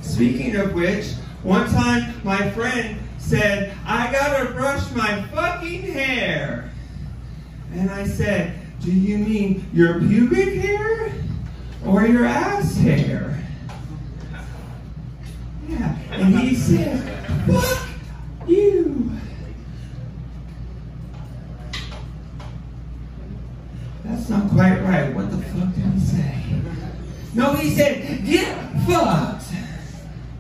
Speaking 0.01 0.55
of 0.55 0.73
which, 0.73 1.13
one 1.43 1.69
time 1.69 2.21
my 2.23 2.49
friend 2.51 2.99
said, 3.17 3.73
I 3.85 4.11
gotta 4.11 4.51
brush 4.51 4.91
my 4.91 5.21
fucking 5.33 5.83
hair. 5.83 6.71
And 7.73 7.89
I 7.89 8.07
said, 8.07 8.59
Do 8.81 8.91
you 8.91 9.17
mean 9.17 9.69
your 9.73 9.99
pubic 9.99 10.55
hair? 10.55 11.13
or 11.85 12.05
your 12.05 12.25
ass 12.25 12.75
hair. 12.77 13.37
Yeah, 15.67 15.97
and 16.11 16.39
he 16.39 16.55
said, 16.55 16.99
fuck 17.45 17.87
you. 18.47 19.11
That's 24.03 24.29
not 24.29 24.49
quite 24.49 24.81
right. 24.81 25.13
What 25.13 25.29
the 25.29 25.37
fuck 25.37 25.73
did 25.75 25.85
he 25.93 25.99
say? 25.99 26.43
No, 27.35 27.53
he 27.53 27.75
said, 27.75 28.25
get 28.25 28.57
fucked. 28.87 29.38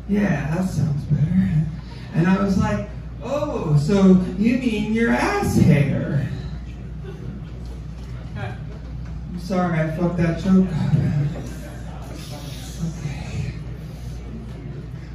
Yeah, 0.09 0.55
that 0.55 0.67
sounds 0.67 1.03
better. 1.03 1.65
And 2.15 2.27
I 2.27 2.41
was 2.41 2.57
like, 2.57 2.89
oh, 3.23 3.77
so 3.77 4.19
you 4.39 4.57
mean 4.57 4.91
your 4.93 5.11
ass 5.11 5.55
hair? 5.55 6.27
I'm 8.35 9.39
sorry, 9.39 9.79
I 9.79 9.95
fucked 9.95 10.17
that 10.17 10.39
joke 10.39 10.67
up. 10.67 10.93
Okay. 12.97 13.53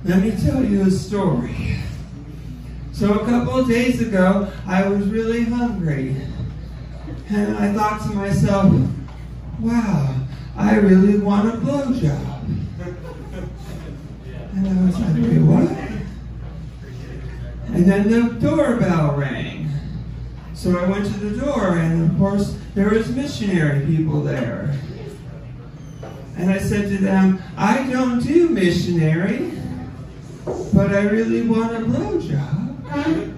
Let 0.05 0.23
me 0.23 0.31
tell 0.31 0.65
you 0.65 0.83
a 0.83 0.91
story. 0.93 1.79
So 2.93 3.15
a 3.19 3.27
couple 3.27 3.59
of 3.59 3.67
days 3.67 4.01
ago, 4.01 4.49
I 4.65 4.87
was 4.87 5.09
really 5.09 5.43
hungry. 5.43 6.17
And 7.31 7.57
I 7.59 7.73
thought 7.73 8.01
to 8.03 8.11
myself, 8.15 8.73
wow, 9.59 10.15
I 10.57 10.77
really 10.77 11.19
want 11.19 11.49
a 11.49 11.57
blowjob. 11.59 12.34
And 14.65 14.81
I 14.81 14.85
was 14.87 14.99
like, 14.99 15.15
wait, 15.15 15.43
what? 15.43 15.71
And 17.67 17.85
then 17.85 18.11
the 18.11 18.41
doorbell 18.41 19.15
rang. 19.15 19.69
So 20.55 20.79
I 20.79 20.89
went 20.89 21.05
to 21.05 21.13
the 21.13 21.39
door, 21.39 21.77
and 21.77 22.11
of 22.11 22.17
course, 22.17 22.57
there 22.75 22.89
was 22.89 23.15
missionary 23.15 23.85
people 23.85 24.23
there. 24.23 24.75
And 26.39 26.51
I 26.51 26.59
said 26.59 26.89
to 26.89 26.97
them, 26.97 27.43
I 27.59 27.91
don't 27.91 28.21
do 28.21 28.49
missionary, 28.49 29.53
but 30.73 30.95
I 30.95 31.03
really 31.03 31.43
want 31.43 31.77
a 31.77 31.81
blowjob. 31.81 33.35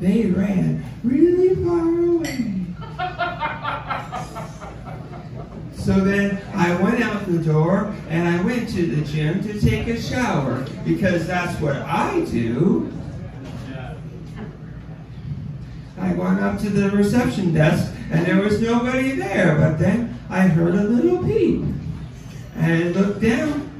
They 0.00 0.26
ran 0.26 0.84
really 1.04 1.54
far 1.64 1.88
away. 2.04 2.66
So 5.84 6.00
then 6.00 6.40
I 6.54 6.74
went 6.80 7.02
out 7.02 7.26
the 7.26 7.36
door 7.36 7.94
and 8.08 8.26
I 8.26 8.42
went 8.42 8.70
to 8.70 8.86
the 8.86 9.04
gym 9.04 9.42
to 9.42 9.60
take 9.60 9.86
a 9.86 10.00
shower 10.00 10.64
because 10.82 11.26
that's 11.26 11.60
what 11.60 11.76
I 11.76 12.24
do. 12.24 12.90
I 15.98 16.14
went 16.14 16.40
up 16.40 16.58
to 16.60 16.70
the 16.70 16.88
reception 16.88 17.52
desk 17.52 17.92
and 18.10 18.24
there 18.24 18.40
was 18.40 18.62
nobody 18.62 19.12
there, 19.12 19.58
but 19.58 19.78
then 19.78 20.18
I 20.30 20.46
heard 20.46 20.74
a 20.74 20.84
little 20.84 21.22
peep. 21.22 21.62
And 22.56 22.96
looked 22.96 23.20
down 23.20 23.70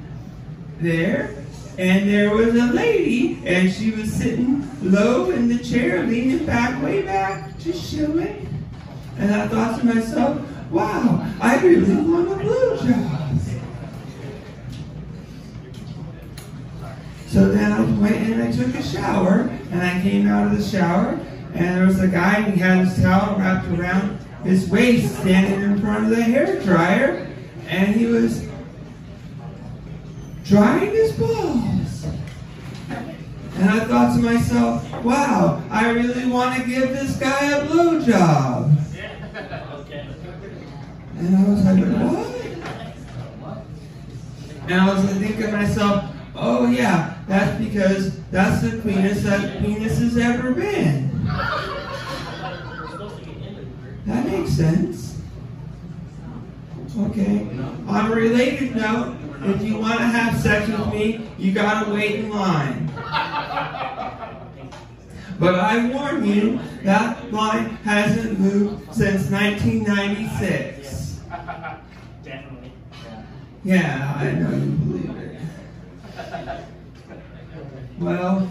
there 0.80 1.34
and 1.78 2.06
there 2.06 2.36
was 2.36 2.54
a 2.54 2.66
lady 2.66 3.40
and 3.46 3.72
she 3.72 3.92
was 3.92 4.12
sitting 4.12 4.68
low 4.82 5.30
in 5.30 5.48
the 5.48 5.58
chair, 5.64 6.02
leaning 6.02 6.44
back, 6.44 6.82
way 6.82 7.00
back, 7.00 7.58
just 7.58 7.90
chilling. 7.90 8.46
And 9.16 9.34
I 9.34 9.48
thought 9.48 9.80
to 9.80 9.86
myself, 9.86 10.50
wow, 10.74 11.24
I 11.40 11.64
really 11.64 11.94
want 11.94 12.32
a 12.32 12.34
blowjob. 12.34 13.20
So 17.28 17.48
then 17.48 17.72
I 17.72 17.80
went 18.00 18.16
and 18.16 18.42
I 18.42 18.52
took 18.52 18.74
a 18.74 18.82
shower, 18.82 19.50
and 19.70 19.82
I 19.82 20.00
came 20.02 20.26
out 20.26 20.52
of 20.52 20.58
the 20.58 20.64
shower, 20.68 21.18
and 21.54 21.76
there 21.76 21.86
was 21.86 22.00
a 22.00 22.08
guy, 22.08 22.38
and 22.38 22.54
he 22.54 22.60
had 22.60 22.86
his 22.86 23.00
towel 23.00 23.38
wrapped 23.38 23.68
around 23.68 24.18
his 24.42 24.68
waist, 24.68 25.16
standing 25.20 25.62
in 25.62 25.80
front 25.80 26.04
of 26.04 26.10
the 26.10 26.22
hair 26.22 26.60
dryer, 26.62 27.28
and 27.68 27.94
he 27.94 28.06
was 28.06 28.46
drying 30.44 30.90
his 30.90 31.12
balls. 31.12 32.06
And 33.56 33.70
I 33.70 33.84
thought 33.84 34.16
to 34.16 34.22
myself, 34.22 35.04
wow, 35.04 35.62
I 35.70 35.90
really 35.90 36.26
want 36.26 36.60
to 36.60 36.68
give 36.68 36.90
this 36.90 37.16
guy 37.16 37.50
a 37.52 37.66
blowjob. 37.66 38.73
And 41.16 41.36
I 41.36 41.48
was 41.48 41.64
like, 41.64 41.84
what? 41.84 42.34
And 44.68 44.80
I 44.80 44.94
was 44.94 45.04
thinking 45.12 45.40
to 45.42 45.52
myself, 45.52 46.04
oh 46.34 46.66
yeah, 46.70 47.14
that's 47.28 47.62
because 47.62 48.18
that's 48.30 48.62
the 48.62 48.80
cleanest 48.80 49.24
that 49.24 49.60
penis 49.60 49.98
has 49.98 50.16
ever 50.16 50.52
been. 50.52 51.10
That 54.06 54.26
makes 54.26 54.50
sense. 54.50 55.20
Okay. 56.96 57.48
On 57.86 58.12
a 58.12 58.14
related 58.14 58.76
note, 58.76 59.16
if 59.42 59.62
you 59.62 59.78
want 59.78 59.98
to 59.98 60.06
have 60.06 60.40
sex 60.40 60.68
with 60.68 60.92
me, 60.92 61.28
you 61.38 61.52
gotta 61.52 61.90
wait 61.92 62.20
in 62.20 62.30
line. 62.30 62.90
But 65.38 65.56
I 65.56 65.88
warn 65.92 66.24
you, 66.24 66.60
that 66.84 67.32
line 67.32 67.70
hasn't 67.84 68.38
moved 68.38 68.94
since 68.94 69.28
1996. 69.30 71.03
Yeah, 73.64 74.14
I 74.18 74.30
know 74.32 74.50
you 74.50 74.72
believe 74.72 75.16
it. 75.16 75.40
Well, 77.98 78.50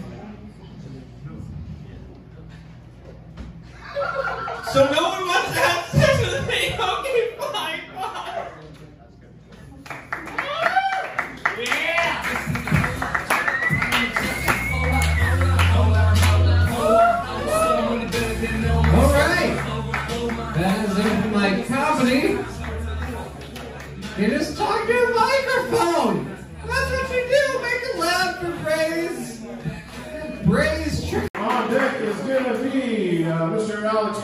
so 4.72 4.90
no 4.90 5.02
one 5.10 5.26
wants 5.28 5.52
to 5.52 5.60
have 5.60 5.83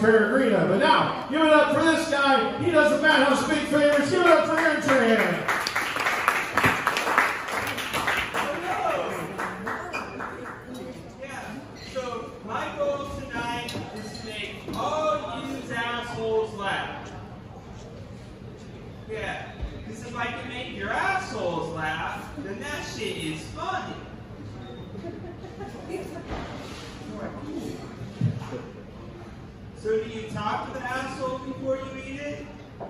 Peregrina. 0.01 0.67
But 0.67 0.79
now, 0.79 1.27
give 1.31 1.43
it 1.43 1.53
up 1.53 1.75
for 1.75 1.83
this 1.83 2.11
guy. 2.11 2.57
He 2.63 2.71
does 2.71 2.91
the 2.91 3.03
Madhouse 3.07 3.47
Big 3.47 3.59
Favors. 3.69 4.11
Give 4.11 4.23
it 4.23 4.27
up 4.27 4.47
for 4.47 4.59
Aaron 4.59 4.81
Yeah. 11.21 11.55
So 11.93 12.33
my 12.47 12.75
goal 12.79 13.11
tonight 13.21 13.75
is 13.95 14.21
to 14.21 14.27
make 14.27 14.55
all 14.75 15.43
you 15.47 15.75
assholes 15.75 16.55
laugh. 16.55 17.13
Yeah. 19.11 19.53
Because 19.87 20.07
if 20.07 20.17
I 20.17 20.27
can 20.27 20.49
make 20.49 20.77
your 20.77 20.91
assholes 20.91 21.75
laugh, 21.75 22.27
then 22.39 22.59
that 22.61 22.87
shit 22.97 23.19
is 23.19 23.43
funny. 23.49 23.95
So 29.83 29.89
do 30.05 30.11
you 30.11 30.29
talk 30.29 30.67
to 30.67 30.79
the 30.79 30.85
asshole 30.85 31.39
before 31.39 31.77
you 31.77 32.03
eat 32.05 32.21
it? 32.21 32.47
Do 32.79 32.87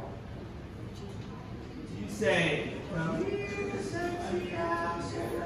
you 2.02 2.10
say, 2.10 2.72
come 2.92 3.24
here, 3.24 3.48
sexy 3.80 4.50
asshole? 4.50 5.42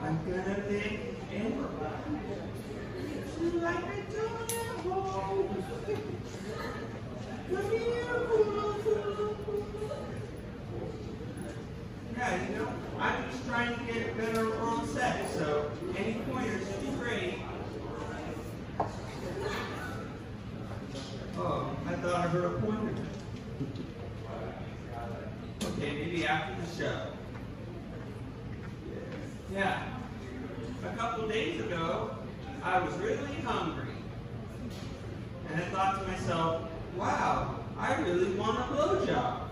I'm 0.00 0.18
gonna 0.24 0.64
lick 0.70 1.00
and 1.32 1.54
you 3.40 3.50
like 3.58 3.76
a 3.76 4.02
donut 4.12 4.76
hole. 4.84 5.48
Come 7.52 7.70
here, 7.72 8.04
cool, 8.28 8.44
cool, 8.44 9.36
cool. 9.44 9.66
Yeah, 12.16 12.48
you 12.48 12.56
know, 12.56 12.68
I'm 13.00 13.30
just 13.32 13.46
trying 13.48 13.76
to 13.76 13.92
get 13.92 14.16
better 14.16 14.54
oral 14.54 14.86
sex, 14.86 15.34
so 15.34 15.72
any 15.98 16.20
pointers 16.30 16.68
would 16.68 16.80
be 16.82 16.90
great. 17.00 17.38
Oh, 21.42 21.74
I 21.86 21.94
thought 21.94 22.14
I 22.14 22.28
heard 22.28 22.44
a 22.44 22.50
pointer. 22.60 22.94
Okay, 25.64 25.92
maybe 25.94 26.26
after 26.26 26.54
the 26.60 26.82
show. 26.82 27.06
Yeah. 29.52 29.82
A 30.84 30.96
couple 30.96 31.28
days 31.28 31.60
ago, 31.60 32.10
I 32.62 32.78
was 32.78 32.94
really 32.98 33.34
hungry. 33.44 33.94
And 35.48 35.60
I 35.60 35.64
thought 35.66 36.00
to 36.00 36.06
myself, 36.08 36.68
wow, 36.96 37.56
I 37.76 38.00
really 38.00 38.32
want 38.34 38.58
a 38.58 38.62
blowjob. 38.62 39.48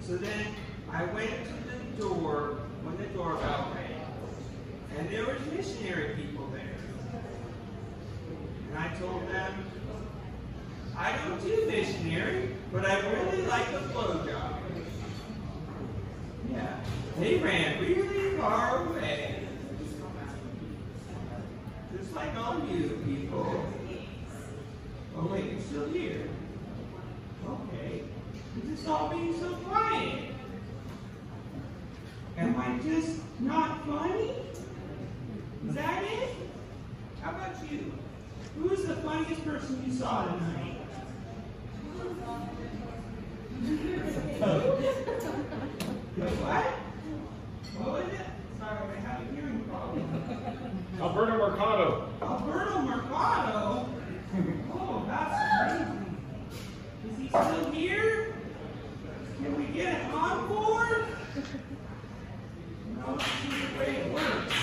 So 0.00 0.16
then 0.16 0.46
I 0.90 1.04
went 1.04 1.30
to 1.30 1.52
the 1.52 2.02
door 2.02 2.58
when 2.82 2.96
the 2.96 3.06
doorbell 3.14 3.72
rang. 3.74 4.98
And 4.98 5.08
there 5.08 5.24
was 5.24 5.38
missionary 5.52 6.14
people 6.14 6.48
there. 6.48 6.74
And 8.70 8.78
I 8.78 8.88
told 8.98 9.28
them, 9.28 9.64
I 10.96 11.16
don't 11.16 11.40
do 11.42 11.66
missionary, 11.66 12.53
but 12.74 12.84
I 12.84 12.98
really 13.08 13.46
like 13.46 13.70
the 13.70 13.78
a 13.78 13.82
blowjob. 13.82 14.54
Yeah, 16.50 16.80
they 17.20 17.36
ran 17.36 17.80
really 17.80 18.36
far 18.36 18.84
away. 18.84 19.46
Just 21.96 22.12
like 22.14 22.36
all 22.36 22.58
you 22.68 23.00
people. 23.06 23.64
Oh 25.16 25.26
wait, 25.30 25.52
you're 25.52 25.60
still 25.60 25.88
here. 25.90 26.28
Okay. 27.48 28.02
You're 28.56 28.74
just 28.74 28.88
all 28.88 29.08
being 29.08 29.38
so 29.38 29.54
quiet. 29.54 30.34
Am 32.36 32.56
I 32.56 32.78
just 32.82 33.20
not 33.38 33.86
funny? 33.86 34.34
Is 35.68 35.74
that 35.76 36.02
it? 36.02 36.30
How 37.22 37.30
about 37.30 37.70
you? 37.70 37.92
Who 38.58 38.70
is 38.70 38.84
the 38.84 38.96
funniest 38.96 39.44
person 39.44 39.80
you 39.86 39.92
saw 39.92 40.24
tonight? 40.26 40.74
what? 46.44 46.64
What 47.78 47.92
was 47.92 48.12
it? 48.12 48.26
Sorry, 48.58 48.78
I 48.78 49.00
have 49.00 49.20
a 49.20 49.34
hearing 49.34 49.60
problem. 49.64 50.04
Alberto 51.00 51.38
Mercado. 51.38 52.08
Alberto 52.22 52.82
Mercado? 52.82 53.88
Oh, 54.72 55.04
that's 55.06 55.38
crazy. 55.72 56.00
Is 57.08 57.18
he 57.18 57.28
still 57.28 57.70
here? 57.70 58.34
Can 59.42 59.56
we 59.56 59.64
get 59.66 60.02
him 60.02 60.14
on 60.14 60.48
board? 60.48 61.04
No, 62.96 63.16
this 63.16 63.26
is 63.26 63.70
the 63.70 63.78
way 63.78 63.96
it 63.96 64.12
works. 64.12 64.54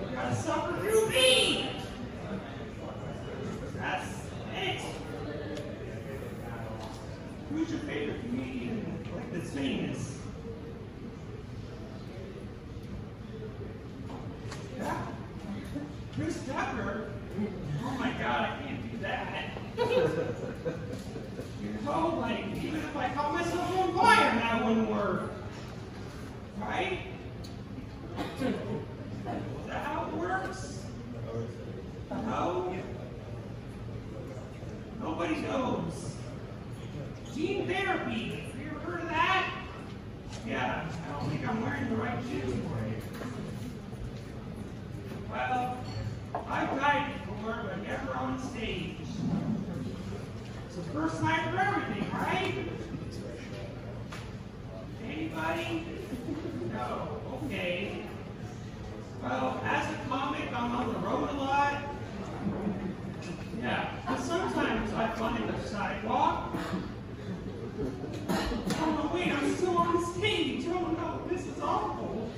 We 0.00 0.14
gotta 0.14 0.34
suffer 0.34 0.80
through 0.80 1.08
me. 1.10 1.70
That's 3.76 4.08
it. 4.54 4.80
Who's 7.50 7.70
your 7.70 7.80
favorite 7.80 8.20
comedian? 8.20 8.98
Like 9.14 9.32
that's 9.32 9.50
famous? 9.50 10.18
Yeah. 14.76 15.06
Chris 16.14 16.46
Tucker? 16.46 17.10
Oh 17.84 17.90
my 17.98 18.10
god, 18.12 18.50
I 18.50 18.62
can't 18.62 18.92
do 18.92 18.98
that. 18.98 19.58
you 21.62 21.84
know, 21.84 22.18
like, 22.20 22.44
even 22.56 22.80
if 22.80 22.96
I 22.96 23.08
call 23.10 23.32
myself 23.32 23.78
on 23.78 23.94
fire, 23.94 24.34
that 24.34 24.64
wouldn't 24.64 24.90
work. 24.90 25.32
Right? 26.58 27.00
Is 28.40 28.54
that 29.66 29.84
how 29.86 30.06
it 30.06 30.14
works? 30.14 30.84
No? 32.10 32.74
Nobody 35.00 35.36
knows. 35.36 36.08
Gene 37.34 37.68
therapy. 37.68 38.30
Have 38.30 38.60
you 38.60 38.70
ever 38.70 38.80
heard 38.80 39.00
of 39.02 39.08
that? 39.08 39.48
Yeah, 40.44 40.88
I 40.90 41.12
don't 41.12 41.30
think 41.30 41.46
It. 42.18 43.02
Well, 45.30 45.78
I've 46.48 46.76
tried 46.76 47.12
before, 47.26 47.60
but 47.62 47.86
never 47.86 48.12
on 48.16 48.42
stage. 48.50 48.96
It's 50.66 50.76
the 50.76 50.82
first 50.92 51.20
time 51.20 51.52
for 51.52 51.60
everything, 51.60 52.10
right? 52.12 52.54
Anybody? 55.04 55.84
No. 56.72 57.20
Okay. 57.44 58.02
Well, 59.22 59.60
as 59.64 59.88
a 59.88 60.08
comic, 60.08 60.52
I'm 60.52 60.74
on 60.74 60.92
the 60.92 60.98
road 60.98 61.30
a 61.30 61.34
lot. 61.34 61.82
Yeah. 63.62 63.92
But 64.08 64.20
sometimes 64.20 64.92
I 64.92 65.08
find 65.12 65.48
the 65.48 65.68
sidewalk. 65.68 66.56
Oh 68.80 68.90
no, 68.90 69.10
wait, 69.14 69.32
I'm 69.32 69.54
still 69.54 69.78
on 69.78 70.14
stage. 70.14 70.66
Oh 70.68 70.88
no, 70.88 71.22
this 71.30 71.46
is 71.46 71.60
awful. 71.60 72.30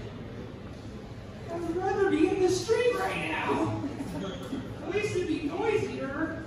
I 1.51 1.57
would 1.57 1.77
rather 1.77 2.11
be 2.11 2.29
in 2.29 2.43
the 2.43 2.49
street 2.49 2.95
right 2.99 3.29
now. 3.31 3.83
At 4.85 4.95
least 4.95 5.16
it'd 5.16 5.29
be 5.29 5.49
noisier. 5.49 6.45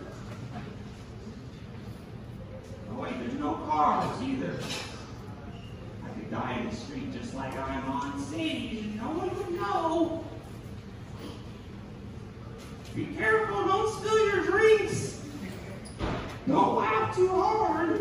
Oh 2.91 3.01
wait, 3.01 3.19
there's 3.19 3.39
no 3.39 3.55
cars 3.67 4.21
either. 4.21 4.53
I 6.05 6.09
could 6.09 6.31
die 6.31 6.59
in 6.59 6.69
the 6.69 6.75
street 6.75 7.11
just 7.13 7.33
like 7.33 7.53
I'm 7.57 7.89
on 7.89 8.23
stage 8.23 8.77
and 8.77 8.95
no 8.97 9.09
one 9.09 9.35
would 9.37 9.51
know. 9.59 10.23
Be 12.95 13.05
careful, 13.17 13.65
don't 13.65 13.91
spill 13.99 14.19
your 14.27 14.43
drinks. 14.45 15.19
Don't 16.47 16.75
laugh 16.75 17.15
too 17.15 17.29
hard. 17.29 17.99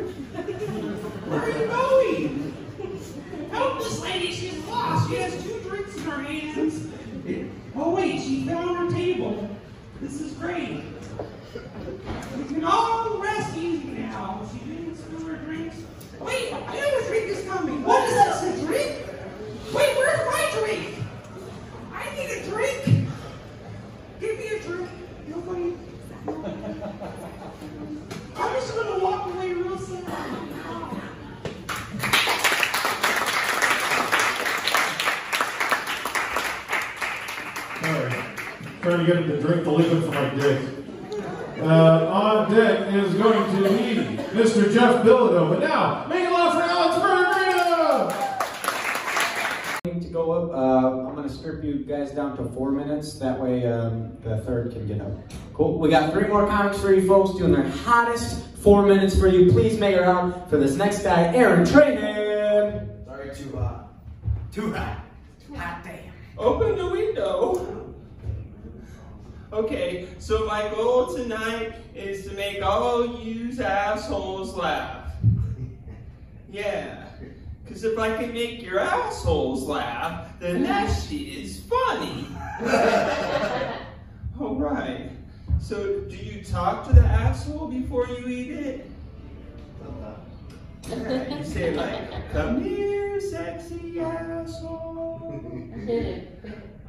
Where 1.29 1.41
are 1.41 1.49
you 1.49 1.67
going? 1.67 2.55
Help 3.51 3.79
this 3.79 4.01
lady, 4.01 4.33
she's 4.33 4.59
lost. 4.67 5.02
She 5.13 5.19
has 5.19 5.45
two 5.45 5.61
drinks 5.61 5.95
in 5.95 6.03
her 6.05 6.23
hands. 6.23 6.89
Oh 7.77 7.95
wait, 7.95 8.23
she 8.23 8.47
found 8.47 8.79
her 8.79 8.91
table. 8.97 9.47
This 10.01 10.23
is 10.23 10.33
great. 10.33 10.85
We 12.39 12.45
can 12.45 12.65
all 12.65 13.19
rest 13.19 13.55
easy 13.55 13.89
now. 13.89 14.49
She 14.51 14.61
didn't 14.61 14.97
spill 14.97 15.27
her 15.27 15.37
drinks. 15.45 15.77
Wait, 16.19 16.55
I 16.55 16.81
know 16.81 16.99
a 16.99 17.05
drink 17.09 17.27
is 17.27 17.47
coming. 17.47 17.85
What 17.85 18.09
is 18.09 18.15
this, 18.41 18.63
a 18.63 18.67
drink? 18.67 19.07
Wait, 19.75 19.97
where's 19.99 20.27
my 20.27 20.51
drink? 20.61 20.97
I 21.93 22.09
need 22.17 22.31
a 22.31 22.49
drink. 22.49 23.09
Give 24.19 24.39
me 24.39 24.49
a 24.49 24.63
drink. 24.63 24.89
Nobody. 25.29 25.77
I'm 28.35 28.55
just 28.55 28.75
gonna 28.75 29.05
walk 29.05 29.27
away 29.35 29.53
real 29.53 29.77
sad. 29.77 30.43
Alright. 37.85 38.13
Trying 38.81 38.99
to 39.01 39.07
get 39.07 39.17
him 39.17 39.29
to 39.29 39.41
drink 39.41 39.65
the 39.65 39.71
liquid 39.73 40.05
from 40.05 40.15
my 40.15 40.31
dick. 40.37 40.61
Uh, 41.59 42.07
on 42.13 42.55
deck 42.55 42.95
is 42.95 43.15
going 43.15 43.57
to 43.57 43.69
be 43.69 43.97
Mr. 44.39 44.73
Jeff 44.73 45.05
Bilodeau. 45.05 45.49
But 45.51 45.61
now, 45.61 46.07
make 46.09 46.25
it 46.25 46.31
loud 46.31 46.53
for 46.53 46.63
Alex 46.63 46.97
Peregrino! 47.03 48.13
to 50.01 50.09
go 50.09 50.31
up. 50.31 50.53
Uh, 50.53 51.09
I'm 51.09 51.15
going 51.17 51.29
to 51.29 51.35
strip 51.35 51.65
you 51.65 51.79
guys 51.79 52.13
down 52.13 52.37
to 53.03 53.19
four 53.19 53.19
minutes. 53.19 53.19
That 53.19 53.41
way 53.41 53.67
um, 53.67 54.17
the 54.23 54.39
third 54.39 54.73
can 54.73 54.87
get 54.87 55.01
up. 55.01 55.13
Cool. 55.55 55.79
We 55.79 55.91
got 55.91 56.13
three 56.13 56.29
more 56.29 56.47
comics 56.47 56.81
for 56.81 56.93
you 56.93 57.07
folks 57.07 57.39
doing 57.39 57.53
their 57.53 57.69
hottest 57.69 58.47
four 58.57 58.87
minutes 58.87 59.19
for 59.19 59.29
you. 59.29 59.51
Please 59.53 59.79
make 59.79 59.97
it 59.97 60.03
out 60.03 60.49
for 60.49 60.57
this 60.57 60.77
next 60.77 61.03
guy, 61.03 61.35
Aaron 61.35 61.65
Trahan. 61.65 63.05
Sorry, 63.07 63.35
too 63.35 63.57
hot. 63.57 63.93
Too 64.53 64.73
hot. 64.73 65.05
Hot 65.57 65.85
damn. 65.85 66.13
Open 66.39 66.77
the 66.77 66.89
window. 66.89 67.95
Okay, 69.53 70.09
so 70.19 70.47
my 70.47 70.67
goal 70.71 71.15
tonight 71.15 71.75
is 71.95 72.27
to 72.27 72.33
make 72.33 72.63
all 72.63 73.21
you 73.21 73.63
assholes 73.63 74.55
laugh. 74.55 74.99
Yeah, 76.51 77.07
because 77.65 77.83
if 77.83 77.99
I 77.99 78.15
can 78.15 78.35
make 78.35 78.61
your 78.61 78.79
assholes 78.79 79.63
laugh, 79.63 80.39
then 80.39 80.63
that 80.65 80.89
shit 81.09 81.29
is 81.29 81.61
funny. 81.61 82.27
All 84.41 84.55
right. 84.55 85.11
So, 85.61 86.01
do 86.01 86.17
you 86.17 86.45
talk 86.45 86.87
to 86.87 86.93
the 86.93 87.03
asshole 87.03 87.67
before 87.69 88.07
you 88.07 88.29
eat 88.29 88.51
it? 88.51 88.91
Yeah, 90.89 91.39
you 91.39 91.45
say 91.45 91.75
like, 91.75 92.33
"Come 92.33 92.63
here, 92.63 93.21
sexy 93.21 93.99
asshole." 93.99 95.43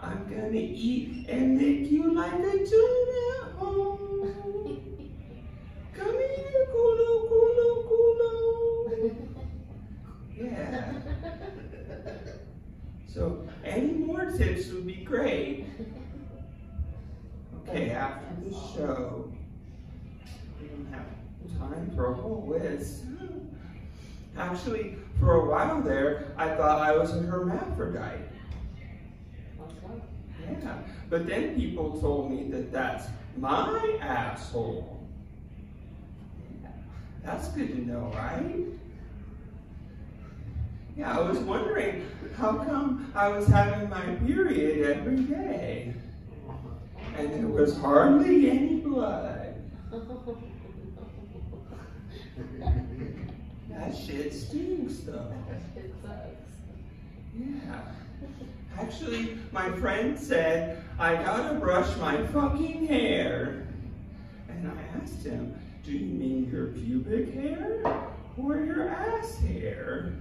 I'm 0.02 0.28
gonna 0.30 0.52
eat 0.54 1.28
and 1.28 1.58
lick 1.58 1.92
you 1.92 2.14
like 2.14 2.34
a 2.34 2.66
tuna. 2.66 3.58
Oh. 3.60 4.00
Come 5.94 6.18
here, 6.20 6.68
culo, 6.72 7.10
culo, 7.30 7.68
culo. 7.90 9.16
Yeah. 10.36 10.94
So, 13.13 13.47
any 13.63 13.93
more 13.93 14.32
tips 14.32 14.69
would 14.69 14.88
be 14.88 14.95
great. 14.95 15.67
Okay, 17.69 17.91
after 17.91 18.26
the 18.43 18.49
show, 18.76 19.32
we 20.60 20.67
don't 20.67 20.91
have 20.91 21.06
time 21.60 21.91
for 21.95 22.12
a 22.12 22.15
whole 22.15 22.47
list. 22.49 23.04
Actually, 24.36 24.97
for 25.19 25.36
a 25.36 25.45
while 25.45 25.80
there, 25.84 26.34
I 26.38 26.56
thought 26.56 26.82
I 26.82 26.97
was 26.97 27.15
a 27.15 27.19
hermaphrodite. 27.19 28.30
Yeah, 30.41 30.80
but 31.10 31.28
then 31.28 31.56
people 31.56 32.02
told 32.02 32.32
me 32.32 32.49
that 32.49 32.71
that's 32.71 33.06
my 33.38 33.97
asshole. 34.02 35.08
That's 37.23 37.47
good 37.49 37.69
to 37.69 37.88
know, 37.88 38.12
right? 38.15 38.65
Yeah, 40.96 41.18
I 41.18 41.22
was 41.22 41.40
wondering 41.40 42.06
how 42.38 42.54
come 42.58 43.12
I 43.16 43.28
was 43.30 43.48
having 43.48 43.90
my 43.90 44.02
period 44.26 44.96
every 44.98 45.24
day. 45.24 45.94
and 47.18 47.34
there 47.34 47.48
was 47.48 47.76
hardly 47.78 48.50
any 48.50 48.76
blood. 48.78 49.56
That 53.70 53.96
shit 53.98 54.34
stinks 54.34 55.00
though. 55.00 55.34
It 55.76 55.94
sucks. 56.02 56.52
Yeah. 57.40 57.82
Actually, 58.80 59.38
my 59.52 59.72
friend 59.72 60.18
said, 60.18 60.84
I 61.00 61.16
gotta 61.16 61.56
brush 61.56 61.96
my 61.98 62.26
fucking 62.28 62.88
hair. 62.88 63.68
And 64.50 64.72
I 64.72 65.02
asked 65.02 65.24
him, 65.24 65.56
do 65.84 65.92
you 65.92 66.06
mean 66.06 66.50
your 66.52 66.68
pubic 66.68 67.34
hair 67.34 67.84
or 68.38 68.58
your 68.58 68.90
ass 68.90 69.38
hair? 69.40 70.14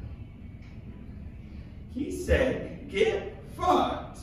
He 1.95 2.11
said, 2.11 2.89
get 2.91 3.37
fucked. 3.57 4.21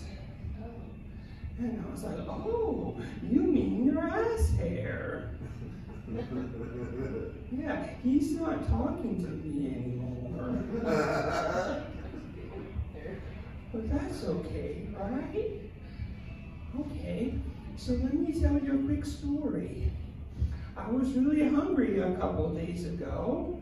And 1.59 1.83
I 1.85 1.91
was 1.91 2.03
like, 2.03 2.17
oh, 2.27 2.97
you 3.21 3.41
mean 3.41 3.85
your 3.85 4.01
ass 4.01 4.51
hair. 4.51 5.31
Yeah, 7.51 7.87
he's 8.03 8.31
not 8.39 8.67
talking 8.69 9.23
to 9.23 9.29
me 9.29 9.75
anymore. 9.75 10.63
But 13.71 13.89
that's 13.91 14.23
okay, 14.23 14.87
right? 14.97 15.61
Okay, 16.79 17.33
so 17.77 17.91
let 17.93 18.13
me 18.13 18.39
tell 18.39 18.57
you 18.57 18.79
a 18.79 18.83
quick 18.85 19.05
story. 19.05 19.91
I 20.75 20.89
was 20.89 21.11
really 21.11 21.47
hungry 21.47 21.99
a 21.99 22.13
couple 22.15 22.49
days 22.53 22.85
ago, 22.85 23.61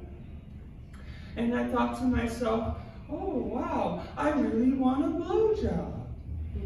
and 1.35 1.53
I 1.55 1.67
thought 1.67 1.97
to 1.97 2.03
myself, 2.03 2.77
oh 3.09 3.37
wow, 3.37 4.03
I 4.17 4.29
really 4.31 4.73
want 4.73 5.05
a 5.05 5.07
blowjob. 5.07 5.93
Yeah, 6.55 6.61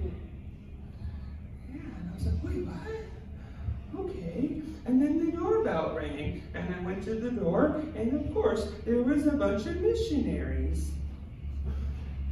and 1.73 2.10
I 2.10 2.13
was 2.15 2.25
like, 2.25 2.43
wait, 2.43 2.65
what? 2.65 4.06
Okay. 4.06 4.62
And 4.86 5.01
then 5.01 5.25
the 5.25 5.32
doorbell 5.32 5.95
rang, 5.95 6.41
and 6.54 6.75
I 6.75 6.80
went 6.84 7.04
to 7.04 7.15
the 7.15 7.32
door, 7.32 7.84
and 7.95 8.13
of 8.13 8.34
course, 8.34 8.71
there 8.86 9.04
was 9.04 9.27
a 9.27 9.32
bunch 9.32 9.65
of 9.67 9.80
missionaries. 9.82 10.91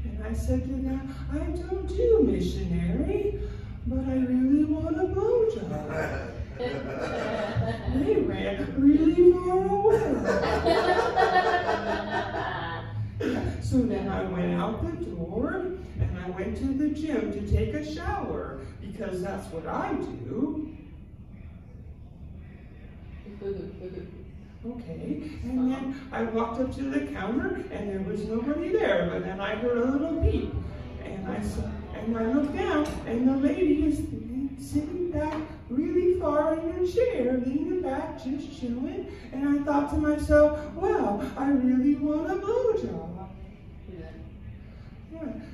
And 0.04 0.24
I 0.24 0.34
said 0.34 0.64
to 0.64 0.74
them, 0.74 1.16
I 1.32 1.38
don't 1.38 1.88
do 1.88 2.24
missionary, 2.24 3.40
but 3.86 4.00
I 4.00 4.14
really 4.14 4.66
want 4.66 4.98
a 4.98 5.04
blowjob. 5.04 6.34
they 8.04 8.16
ran 8.16 8.76
really 8.78 9.32
far 9.32 9.66
away. 9.68 10.06
so 13.70 13.78
then 13.84 14.10
I 14.10 14.24
went 14.24 14.60
out 14.60 14.84
the 14.84 15.06
door 15.06 15.74
and 16.00 16.18
I 16.26 16.30
went 16.32 16.58
to 16.58 16.66
the 16.74 16.90
gym 16.90 17.32
to 17.32 17.52
take 17.52 17.76
a 17.76 17.86
shower 17.86 18.62
because 18.82 19.22
that's 19.22 19.46
what 19.54 19.68
I 19.68 19.94
do. 19.94 20.76
Okay, 24.66 25.22
and 25.44 25.72
then 25.72 26.02
I 26.12 26.24
walked 26.24 26.60
up 26.60 26.76
to 26.78 26.82
the 26.82 27.12
counter 27.14 27.64
and 27.72 27.90
there 27.90 28.02
was 28.02 28.26
nobody 28.26 28.70
there, 28.70 29.08
but 29.14 29.24
then 29.24 29.40
I 29.40 29.54
heard 29.56 29.78
a 29.78 29.86
little 29.86 30.20
beep. 30.20 30.52
And 31.04 31.28
I 31.28 31.40
saw, 31.42 31.70
and 31.94 32.18
I 32.18 32.24
looked 32.24 32.58
down 32.58 32.88
and 33.06 33.30
the 33.30 33.38
lady 33.38 33.86
is 33.86 33.98
sitting 34.68 35.12
back 35.12 35.40
really 35.70 36.20
far 36.20 36.56
in 36.56 36.72
her 36.72 36.88
chair, 36.88 37.38
leaning 37.46 37.82
back, 37.84 38.24
just 38.24 38.60
chilling. 38.60 39.16
And 39.32 39.48
I 39.48 39.64
thought 39.64 39.92
to 39.92 39.98
myself, 39.98 40.60
wow, 40.74 41.22
I 41.38 41.52
really 41.52 41.96
want 41.96 42.32
a 42.32 42.36
blowjob. 42.36 43.19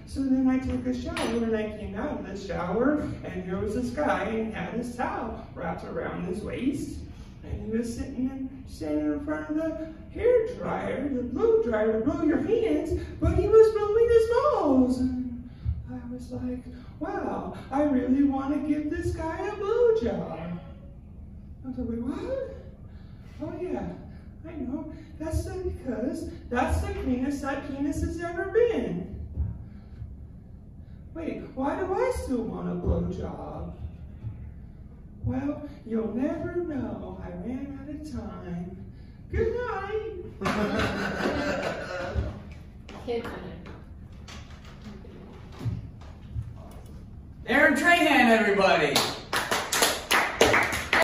So 0.08 0.22
then 0.22 0.48
I 0.48 0.60
took 0.60 0.86
a 0.86 0.94
shower 0.94 1.16
and 1.16 1.56
I 1.56 1.78
came 1.78 1.96
out 1.96 2.20
of 2.20 2.28
the 2.28 2.48
shower 2.48 3.02
and 3.24 3.50
there 3.50 3.58
was 3.58 3.76
this 3.76 3.90
guy 3.90 4.24
and 4.24 4.54
had 4.54 4.74
his 4.74 4.96
towel 4.96 5.46
wrapped 5.54 5.84
around 5.86 6.26
his 6.26 6.42
waist. 6.42 7.00
And 7.44 7.66
he 7.66 7.78
was 7.78 7.96
sitting 7.96 8.30
in, 8.30 8.64
standing 8.68 9.14
in 9.14 9.26
front 9.26 9.50
of 9.50 9.56
the 9.56 9.94
hair 10.14 10.48
dryer, 10.56 11.10
the 11.10 11.24
blow 11.24 11.62
dryer 11.64 12.00
to 12.00 12.06
blow 12.06 12.24
your 12.24 12.42
hands, 12.42 13.00
but 13.20 13.36
he 13.36 13.48
was 13.48 13.74
blowing 13.74 14.10
his 14.10 14.30
balls. 14.30 15.02
I 15.92 16.14
was 16.14 16.32
like, 16.32 16.64
wow, 17.00 17.58
I 17.72 17.84
really 17.84 18.24
want 18.24 18.54
to 18.54 18.68
give 18.68 18.90
this 18.90 19.16
guy 19.16 19.48
a 19.48 19.52
blowjob. 19.52 20.60
I 21.66 21.68
was 21.68 21.78
like, 21.78 21.88
wait, 21.90 22.00
what? 22.00 22.56
Oh 23.44 23.54
yeah, 23.62 23.88
I 24.48 24.52
know. 24.54 24.94
That's 25.20 25.46
because 25.46 26.30
that's 26.50 26.82
the 26.82 26.94
cleanest 26.94 27.42
that 27.42 27.68
penis 27.68 28.02
has 28.02 28.20
ever 28.22 28.46
been. 28.46 29.15
Wait, 31.16 31.42
why 31.56 31.80
do 31.80 31.94
I 31.94 32.12
still 32.24 32.44
want 32.44 32.68
a 32.68 32.74
blowjob? 32.74 33.72
Well, 35.24 35.62
you'll 35.86 36.14
never 36.14 36.58
know. 36.58 37.18
I 37.24 37.30
ran 37.48 37.80
out 37.82 37.90
of 37.90 38.12
time. 38.12 38.78
Good 39.32 39.56
night. 39.56 40.12
Kid 43.06 43.26
Aaron 47.48 47.76
Trahan, 47.76 48.30
everybody. 48.30 48.94